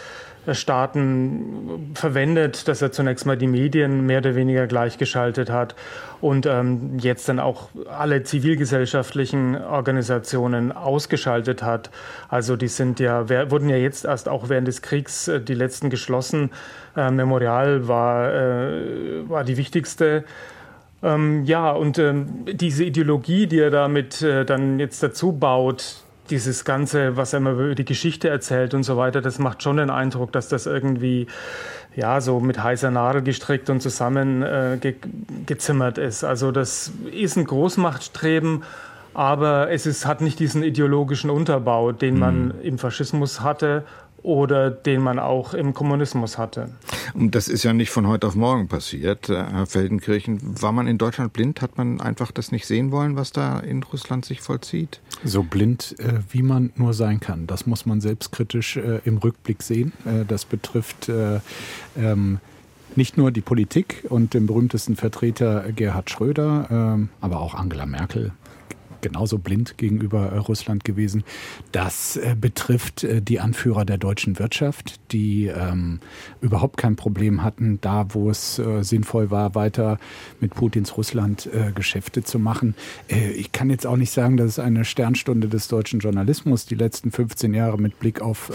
[0.50, 5.74] Staaten verwendet, dass er zunächst mal die Medien mehr oder weniger gleichgeschaltet hat
[6.20, 11.90] und ähm, jetzt dann auch alle zivilgesellschaftlichen Organisationen ausgeschaltet hat.
[12.28, 15.90] Also die sind ja, wurden ja jetzt erst auch während des Kriegs äh, die letzten
[15.90, 16.50] geschlossen.
[16.96, 20.24] Äh, Memorial war, äh, war die wichtigste.
[21.02, 26.02] Ähm, ja, und ähm, diese Ideologie, die er damit äh, dann jetzt dazu baut,
[26.32, 29.76] dieses Ganze, was er immer über die Geschichte erzählt und so weiter, das macht schon
[29.76, 31.26] den Eindruck, dass das irgendwie
[31.94, 34.94] ja so mit heißer Nadel gestrickt und zusammen äh, ge
[35.44, 36.24] gezimmert ist.
[36.24, 38.64] Also das ist ein Großmachtstreben,
[39.12, 42.54] aber es ist, hat nicht diesen ideologischen Unterbau, den man mhm.
[42.62, 43.84] im Faschismus hatte
[44.22, 46.70] oder den man auch im Kommunismus hatte.
[47.14, 50.40] Und das ist ja nicht von heute auf morgen passiert, äh, Herr Feldenkirchen.
[50.62, 51.60] War man in Deutschland blind?
[51.60, 55.00] Hat man einfach das nicht sehen wollen, was da in Russland sich vollzieht?
[55.24, 57.46] So blind, äh, wie man nur sein kann.
[57.46, 59.92] Das muss man selbstkritisch äh, im Rückblick sehen.
[60.28, 61.10] das betrifft
[61.96, 62.40] ähm,
[62.96, 68.32] nicht nur die Politik und den berühmtesten Vertreter Gerhard Schröder, ähm, aber auch Angela Merkel,
[69.02, 71.24] genauso blind gegenüber äh, Russland gewesen.
[71.72, 76.00] Das äh, betrifft äh, die Anführer der deutschen Wirtschaft, die ähm,
[76.40, 79.98] überhaupt kein Problem hatten, da wo es äh, sinnvoll war, weiter
[80.40, 82.74] mit Putins Russland äh, Geschäfte zu machen.
[83.08, 86.74] Äh, ich kann jetzt auch nicht sagen, dass es eine Sternstunde des deutschen Journalismus die
[86.74, 88.52] letzten 15 Jahre mit Blick auf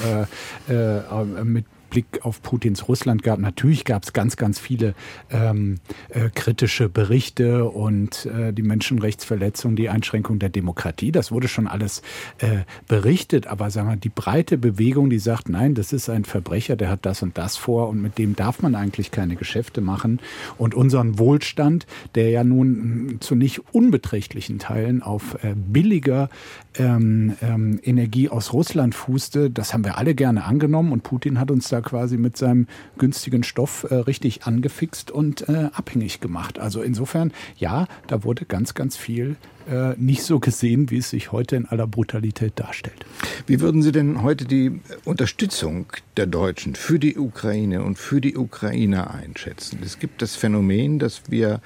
[1.43, 3.39] mit Blick auf Putins Russland gab.
[3.39, 4.93] Natürlich gab es ganz, ganz viele
[5.30, 5.76] ähm,
[6.10, 11.12] äh, kritische Berichte und äh, die Menschenrechtsverletzung, die Einschränkung der Demokratie.
[11.12, 12.02] Das wurde schon alles
[12.39, 13.47] äh, berichtet.
[13.47, 17.06] Aber sagen wir, die breite Bewegung, die sagt, nein, das ist ein Verbrecher, der hat
[17.06, 20.19] das und das vor und mit dem darf man eigentlich keine Geschäfte machen.
[20.58, 26.30] Und unseren Wohlstand, der ja nun zu nicht unbeträchtlichen Teilen auf äh, billiger
[26.76, 31.52] ähm, ähm, Energie aus Russland fußte, das haben wir alle gerne angenommen und Putin hat
[31.52, 36.60] uns da quasi mit seinem günstigen Stoff äh, richtig angefixt und äh, abhängig gemacht.
[36.60, 41.32] Also insofern, ja, da wurde ganz, ganz viel äh, nicht so gesehen, wie es sich
[41.32, 43.06] heute in aller Brutalität darstellt.
[43.45, 48.38] Wie würden Sie denn heute die Unterstützung der Deutschen für die Ukraine und für die
[48.38, 49.80] Ukrainer einschätzen?
[49.84, 51.62] Es gibt das Phänomen, dass wir,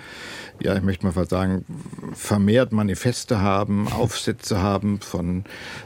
[0.62, 1.64] ja, ich möchte mal sagen,
[2.14, 5.44] vermehrt Manifeste haben, Aufsätze haben von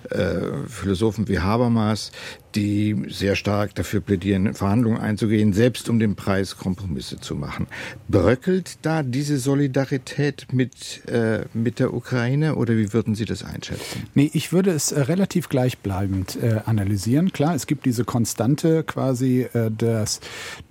[0.10, 2.12] äh, Philosophen wie Habermas,
[2.56, 7.68] die sehr stark dafür plädieren, Verhandlungen einzugehen, selbst um den Preis Kompromisse zu machen.
[8.08, 12.05] Bröckelt da diese Solidarität mit, äh, mit der Ukraine
[12.56, 14.08] oder wie würden Sie das einschätzen?
[14.14, 17.32] Nee, ich würde es äh, relativ gleichbleibend äh, analysieren.
[17.32, 20.20] Klar, es gibt diese Konstante quasi äh, des,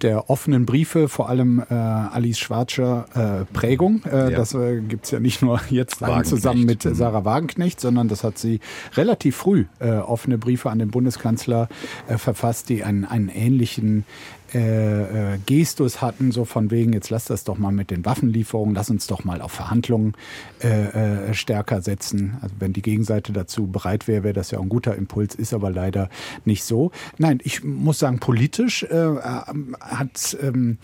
[0.03, 4.03] der offenen Briefe, vor allem äh, Alice Schwarzer äh, Prägung.
[4.05, 4.31] Ja.
[4.31, 4.57] Das
[4.89, 6.95] gibt es ja nicht nur jetzt zusammen mit mhm.
[6.95, 8.61] Sarah Wagenknecht, sondern das hat sie
[8.95, 11.69] relativ früh offene Briefe an den Bundeskanzler
[12.09, 14.05] äh, verfasst, die einen, einen ähnlichen
[14.55, 18.91] äh, Gestus hatten, so von wegen, jetzt lass das doch mal mit den Waffenlieferungen, lass
[18.91, 20.15] uns doch mal auf Verhandlungen
[20.63, 22.39] äh, äh, stärker setzen.
[22.41, 25.55] Also wenn die Gegenseite dazu bereit wäre, wäre das ja auch ein guter Impuls, ist
[25.55, 26.09] aber leider
[26.45, 26.91] nicht so.
[27.19, 29.17] Nein, ich muss sagen, politisch äh,
[29.81, 30.79] hat, ähm,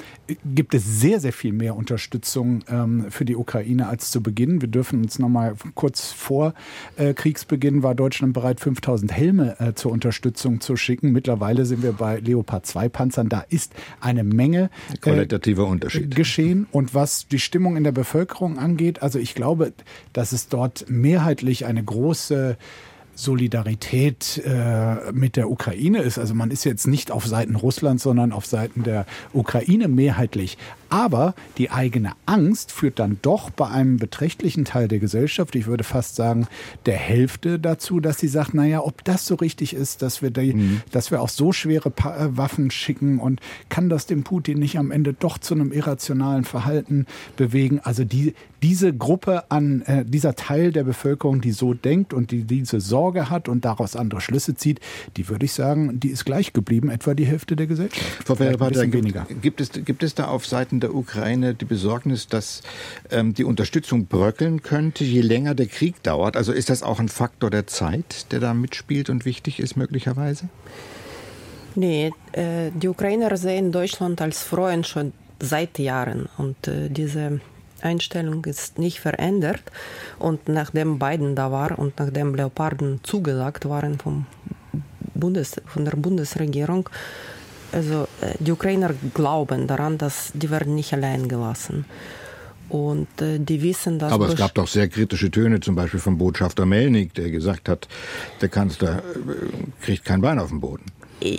[0.44, 4.60] gibt es sehr, sehr viel mehr Unterstützung ähm, für die Ukraine als zu Beginn.
[4.60, 6.54] Wir dürfen uns nochmal kurz vor
[6.96, 11.12] äh, Kriegsbeginn war Deutschland bereit, 5000 Helme äh, zur Unterstützung zu schicken.
[11.12, 13.28] Mittlerweile sind wir bei Leopard 2 Panzern.
[13.28, 13.59] Da ist
[14.00, 16.66] eine Menge qualitativer Unterschied geschehen.
[16.72, 19.72] Und was die Stimmung in der Bevölkerung angeht, also ich glaube,
[20.12, 22.56] dass es dort mehrheitlich eine große
[23.14, 26.18] Solidarität äh, mit der Ukraine ist.
[26.18, 30.56] Also man ist jetzt nicht auf Seiten Russlands, sondern auf Seiten der Ukraine mehrheitlich.
[30.90, 35.84] Aber die eigene Angst führt dann doch bei einem beträchtlichen Teil der Gesellschaft, ich würde
[35.84, 36.46] fast sagen
[36.86, 40.54] der Hälfte dazu, dass sie sagt, naja, ob das so richtig ist, dass wir, die,
[40.54, 40.82] mhm.
[40.90, 44.78] dass wir auch so schwere pa äh, Waffen schicken und kann das dem Putin nicht
[44.78, 47.80] am Ende doch zu einem irrationalen Verhalten bewegen.
[47.82, 52.44] Also die, diese Gruppe an, äh, dieser Teil der Bevölkerung, die so denkt und die
[52.44, 54.80] diese Sorge hat und daraus andere Schlüsse zieht,
[55.16, 58.24] die würde ich sagen, die ist gleich geblieben, etwa die Hälfte der Gesellschaft.
[58.24, 62.62] Frau Ferreira, gibt, gibt, es, gibt es da auf Seiten der Ukraine die Besorgnis, dass
[63.10, 66.36] ähm, die Unterstützung bröckeln könnte, je länger der Krieg dauert?
[66.36, 70.48] Also ist das auch ein Faktor der Zeit, der da mitspielt und wichtig ist möglicherweise?
[71.74, 77.40] Nee, äh, die Ukrainer sehen Deutschland als Freund schon seit Jahren und äh, diese
[77.82, 79.62] Einstellung ist nicht verändert.
[80.18, 84.26] Und nachdem Biden da war und nachdem Leoparden zugesagt waren vom
[85.14, 86.88] Bundes, von der Bundesregierung,
[87.72, 91.84] also äh, die Ukrainer glauben daran, dass die werden nicht allein gelassen.
[92.68, 94.12] Und äh, die wissen, dass.
[94.12, 97.88] Aber es gab doch sehr kritische Töne, zum Beispiel vom Botschafter Melnik, der gesagt hat,
[98.40, 100.84] der Kanzler äh, kriegt kein Bein auf den Boden.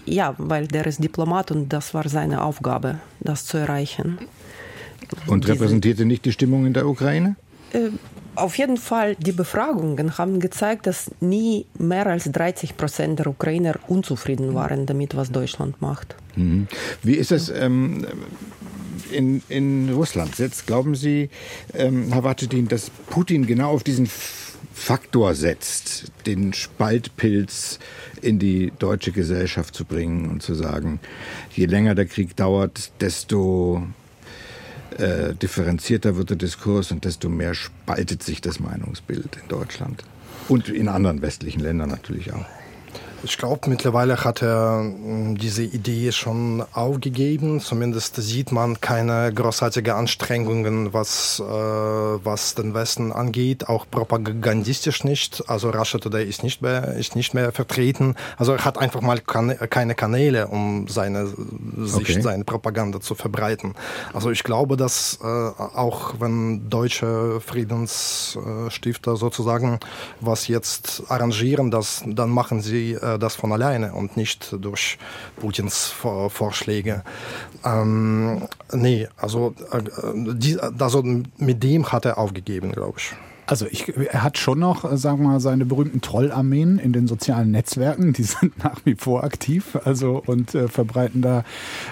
[0.05, 4.19] Ja, weil der ist Diplomat und das war seine Aufgabe, das zu erreichen.
[5.25, 7.35] Und repräsentierte nicht die Stimmung in der Ukraine?
[8.35, 13.75] Auf jeden Fall, die Befragungen haben gezeigt, dass nie mehr als 30 Prozent der Ukrainer
[13.87, 16.15] unzufrieden waren damit, was Deutschland macht.
[16.35, 16.67] Mhm.
[17.03, 18.05] Wie ist es ähm,
[19.11, 20.65] in, in Russland jetzt?
[20.65, 21.29] Glauben Sie,
[21.73, 24.09] ähm, Herr Watschedin, dass Putin genau auf diesen
[24.73, 27.79] Faktor setzt, den Spaltpilz
[28.21, 30.99] in die deutsche Gesellschaft zu bringen und zu sagen,
[31.53, 33.83] je länger der Krieg dauert, desto
[34.97, 40.03] äh, differenzierter wird der Diskurs und desto mehr spaltet sich das Meinungsbild in Deutschland.
[40.47, 42.45] Und in anderen westlichen Ländern natürlich auch.
[43.23, 47.59] Ich glaube, mittlerweile hat er hm, diese Idee schon aufgegeben.
[47.59, 55.43] Zumindest sieht man keine großartigen Anstrengungen, was, äh, was den Westen angeht, auch propagandistisch nicht.
[55.47, 58.15] Also Russia Today ist nicht mehr, ist nicht mehr vertreten.
[58.37, 62.21] Also er hat einfach mal keine Kanäle, um seine Sicht, okay.
[62.21, 63.75] seine Propaganda zu verbreiten.
[64.13, 69.79] Also ich glaube, dass äh, auch wenn deutsche Friedensstifter sozusagen
[70.19, 74.97] was jetzt arrangieren, das, dann machen sie äh, das von alleine und nicht durch
[75.39, 77.03] Putins Vorschläge.
[77.65, 79.81] Ähm, nee, also, äh,
[80.15, 81.03] die, also
[81.37, 83.13] mit dem hat er aufgegeben, glaube ich.
[83.51, 87.05] Also ich, er hat schon noch, äh, sagen wir mal, seine berühmten Trollarmeen in den
[87.05, 91.43] sozialen Netzwerken, die sind nach wie vor aktiv, also und äh, verbreiten da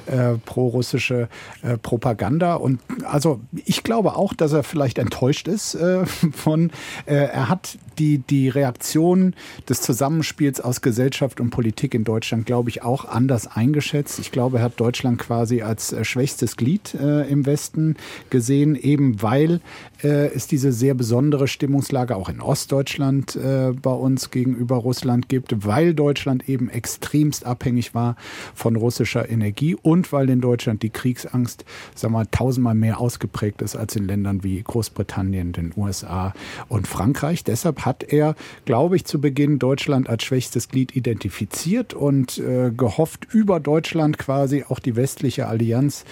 [0.05, 1.28] äh, pro-russische
[1.62, 2.55] äh, Propaganda.
[2.55, 6.72] Und also ich glaube auch, dass er vielleicht enttäuscht ist äh, von,
[7.05, 9.36] äh, er hat die, die Reaktion
[9.68, 14.20] des Zusammenspiels aus Gesellschaft und Politik in Deutschland, glaube ich, auch anders eingeschätzt.
[14.20, 17.97] Ich glaube, er hat Deutschland quasi als schwächstes Glied im Westen
[18.30, 19.60] gesehen, eben weil
[20.01, 25.93] es diese sehr besondere Stimmungslage auch in Ostdeutschland äh, bei uns gegenüber Russland gibt, weil
[25.93, 28.16] Deutschland eben extremst abhängig war
[28.56, 33.62] von russischer Energie und weil in Deutschland die Kriegsangst, sagen wir mal, tausendmal mehr ausgeprägt
[33.62, 36.34] ist als in Ländern wie Großbritannien, den USA
[36.68, 37.43] und Frankreich.
[37.43, 38.36] Deshalb hat er,
[38.66, 44.64] glaube ich, zu Beginn Deutschland als schwächstes Glied identifiziert und äh, gehofft, über Deutschland quasi
[44.68, 46.06] auch die westliche Allianz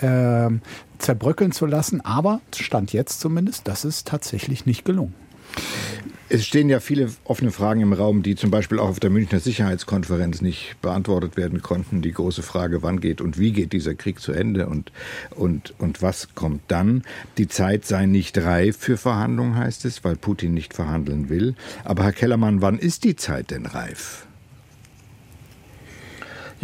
[0.00, 0.48] äh,
[1.04, 2.00] zerbröckeln zu lassen.
[2.00, 5.14] Aber Stand jetzt zumindest, das ist tatsächlich nicht gelungen.
[6.30, 9.40] Es stehen ja viele offene Fragen im Raum, die zum Beispiel auch auf der Münchner
[9.40, 12.00] Sicherheitskonferenz nicht beantwortet werden konnten.
[12.00, 14.90] Die große Frage, wann geht und wie geht dieser Krieg zu Ende und,
[15.36, 17.02] und, und was kommt dann?
[17.36, 21.54] Die Zeit sei nicht reif für Verhandlungen, heißt es, weil Putin nicht verhandeln will.
[21.84, 24.26] Aber Herr Kellermann, wann ist die Zeit denn reif?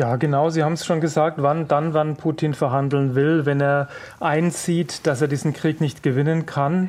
[0.00, 3.88] Ja, genau, Sie haben es schon gesagt, wann dann, wann Putin verhandeln will, wenn er
[4.18, 6.88] einsieht, dass er diesen Krieg nicht gewinnen kann,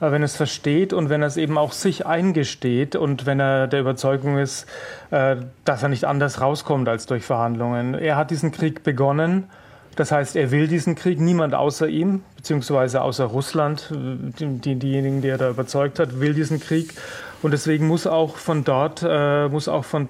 [0.00, 3.66] äh, wenn es versteht und wenn er es eben auch sich eingesteht und wenn er
[3.66, 4.68] der Überzeugung ist,
[5.10, 7.94] äh, dass er nicht anders rauskommt als durch Verhandlungen.
[7.94, 9.50] Er hat diesen Krieg begonnen
[9.96, 15.28] Das heißt, er will diesen Krieg, niemand außer ihm, beziehungsweise außer Russland, die, diejenigen, die
[15.28, 16.94] er da überzeugt hat, will diesen Krieg.
[17.42, 20.08] Und deswegen muss auch von dort, äh, muss auch von,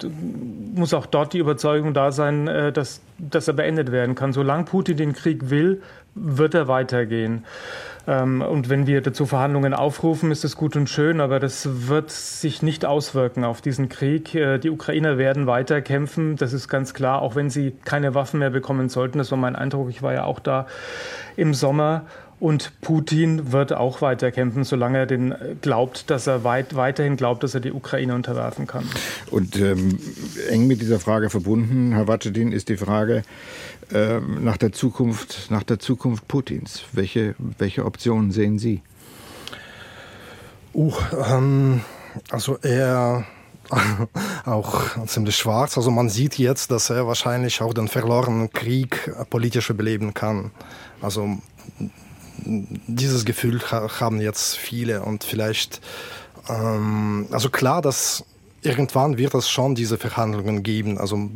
[0.74, 4.32] muss auch dort die Überzeugung da sein, äh, dass, dass er beendet werden kann.
[4.32, 5.82] Solange Putin den Krieg will,
[6.14, 7.44] wird er weitergehen.
[8.06, 12.10] Ähm, und wenn wir dazu Verhandlungen aufrufen, ist das gut und schön, aber das wird
[12.10, 14.34] sich nicht auswirken auf diesen Krieg.
[14.34, 18.40] Äh, die Ukrainer werden weiter kämpfen, das ist ganz klar, auch wenn sie keine Waffen
[18.40, 19.18] mehr bekommen sollten.
[19.18, 20.66] Das war mein Eindruck, ich war ja auch da
[21.36, 22.02] im Sommer.
[22.42, 27.16] Und Putin wird auch weiter kämpfen, solange er den äh, glaubt, dass er weit, weiterhin
[27.16, 28.84] glaubt, dass er die Ukraine unterwerfen kann.
[29.30, 30.00] Und ähm,
[30.50, 33.22] eng mit dieser Frage verbunden, Herr Watschedin, ist die Frage
[33.92, 36.82] äh, nach der Zukunft, nach der Zukunft Putins.
[36.90, 38.82] Welche, welche Optionen sehen Sie?
[40.74, 40.92] Uh,
[41.30, 41.82] ähm,
[42.28, 43.24] also er
[44.46, 45.76] auch ziemlich schwarz.
[45.76, 50.50] Also man sieht jetzt, dass er wahrscheinlich auch den verlorenen Krieg politisch überleben kann.
[51.00, 51.38] Also
[52.44, 55.80] dieses Gefühl haben jetzt viele und vielleicht,
[56.48, 58.24] ähm, also klar, dass
[58.62, 60.98] irgendwann wird es schon diese Verhandlungen geben.
[60.98, 61.30] Also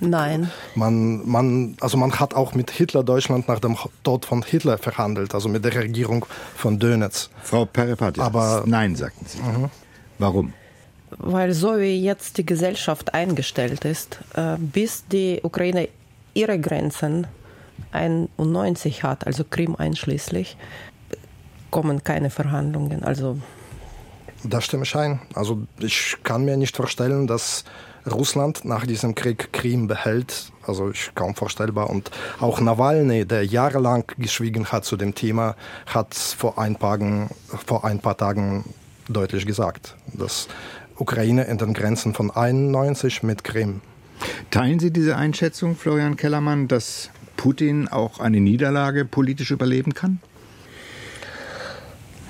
[0.00, 0.50] Nein.
[0.74, 5.34] Man, man, also man hat auch mit Hitler Deutschland nach dem Tod von Hitler verhandelt,
[5.34, 7.30] also mit der Regierung von Dönitz.
[7.42, 9.38] Frau Peripatia, aber nein, sagten Sie.
[9.38, 9.70] Mhm.
[10.18, 10.52] Warum?
[11.10, 15.88] Weil so wie jetzt die Gesellschaft eingestellt ist, äh, bis die Ukraine
[16.34, 17.26] ihre Grenzen
[17.92, 20.56] 91 hat, also Krim einschließlich,
[21.70, 23.02] kommen keine Verhandlungen.
[23.02, 23.38] Also
[24.44, 25.20] das stimme ich ein.
[25.34, 27.64] Also ich kann mir nicht vorstellen, dass
[28.06, 30.52] Russland nach diesem Krieg Krim behält.
[30.66, 31.90] Also ich kaum vorstellbar.
[31.90, 32.10] Und
[32.40, 35.56] auch Nawalny, der jahrelang geschwiegen hat zu dem Thema,
[35.86, 36.98] hat vor ein paar,
[37.66, 38.64] vor ein paar Tagen
[39.08, 40.48] deutlich gesagt, dass
[40.96, 43.80] Ukraine in den Grenzen von 91 mit Krim.
[44.50, 50.20] Teilen Sie diese Einschätzung, Florian Kellermann, dass Putin auch eine Niederlage politisch überleben kann?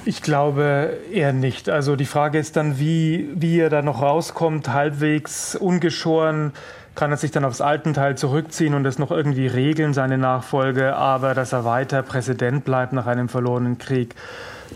[0.04, 1.68] Ich glaube eher nicht.
[1.68, 6.52] Also die Frage ist dann, wie, wie er da noch rauskommt, halbwegs ungeschoren.
[6.94, 11.34] Kann er sich dann aufs Altenteil zurückziehen und das noch irgendwie regeln, seine Nachfolge, aber
[11.34, 14.14] dass er weiter Präsident bleibt nach einem verlorenen Krieg,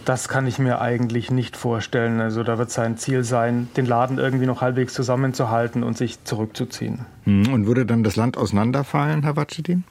[0.05, 2.20] das kann ich mir eigentlich nicht vorstellen.
[2.20, 7.07] Also da wird sein Ziel sein, den Laden irgendwie noch halbwegs zusammenzuhalten und sich zurückzuziehen.
[7.24, 9.85] Hm, und würde dann das Land auseinanderfallen, Herr Watschedin?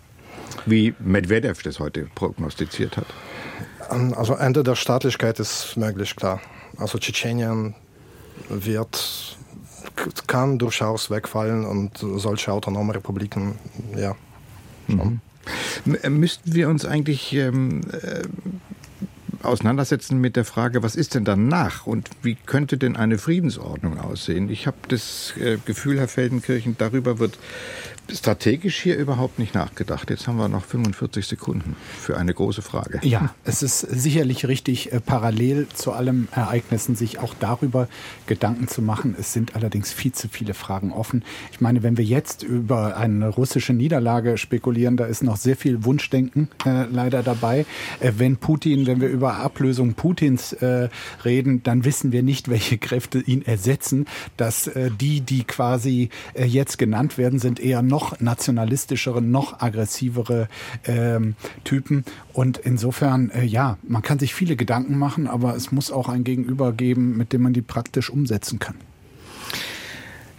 [0.66, 3.07] Wie Medvedev das heute prognostiziert hat?
[3.91, 6.39] Ähm, also Ende der Staatlichkeit ist möglich, klar.
[6.78, 7.76] Also Tschetschenien
[8.49, 9.38] wird,
[10.28, 13.57] kann durchaus wegfallen und solche autonome Republiken,
[13.95, 14.16] ja.
[14.88, 15.20] Mhm.
[16.09, 18.22] Müssten wir uns eigentlich ähm, äh,
[19.43, 24.49] auseinandersetzen mit der Frage, was ist denn danach und wie könnte denn eine Friedensordnung aussehen?
[24.49, 27.37] Ich habe das äh, Gefühl, Herr Feldenkirchen, darüber wird
[28.15, 30.09] strategisch hier überhaupt nicht nachgedacht.
[30.09, 32.99] Jetzt haben wir noch 45 Sekunden für eine große Frage.
[33.03, 37.87] Ja, es ist sicherlich richtig, äh, parallel zu allen Ereignissen sich auch darüber
[38.27, 39.15] Gedanken zu machen.
[39.17, 41.23] Es sind allerdings viel zu viele Fragen offen.
[41.51, 45.83] Ich meine, wenn wir jetzt über eine russische Niederlage spekulieren, da ist noch sehr viel
[45.85, 47.65] Wunschdenken äh, leider dabei.
[47.99, 50.89] Äh, wenn Putin, wenn wir über Ablösung Putins äh,
[51.23, 54.05] reden, dann wissen wir nicht, welche Kräfte ihn ersetzen.
[54.38, 60.47] Dass äh, die, die quasi äh, jetzt genannt werden, sind eher noch nationalistischere, noch aggressivere
[60.86, 62.05] ähm, Typen.
[62.34, 66.23] Und insofern, äh, ja, man kann sich viele Gedanken machen, aber es muss auch ein
[66.23, 68.75] Gegenüber geben, mit dem man die praktisch umsetzen kann.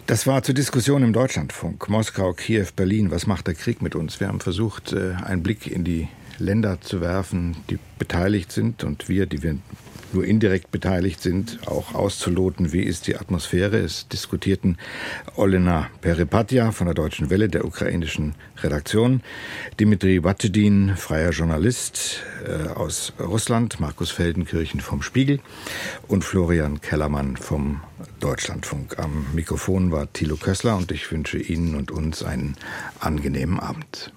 [0.05, 1.87] Das war zur Diskussion im Deutschlandfunk.
[1.87, 3.09] Moskau, Kiew, Berlin.
[3.09, 4.19] Was macht der Krieg mit uns?
[4.19, 9.09] Wir haben versucht, äh, einen Blick in die Länder zu werfen, die beteiligt sind und
[9.09, 9.57] wir, die wir
[10.13, 13.77] nur indirekt beteiligt sind, auch auszuloten, wie ist die Atmosphäre.
[13.77, 14.77] Es diskutierten
[15.35, 19.21] Olena Peripatia von der Deutschen Welle, der ukrainischen Redaktion,
[19.79, 25.39] Dimitri Watedin, freier Journalist äh, aus Russland, Markus Feldenkirchen vom Spiegel
[26.07, 27.81] und Florian Kellermann vom
[28.19, 28.99] Deutschlandfunk.
[28.99, 32.55] Am Mikrofon war Thilo Kössler und ich wünsche Ihnen und uns einen
[32.99, 34.13] angenehmen Abend.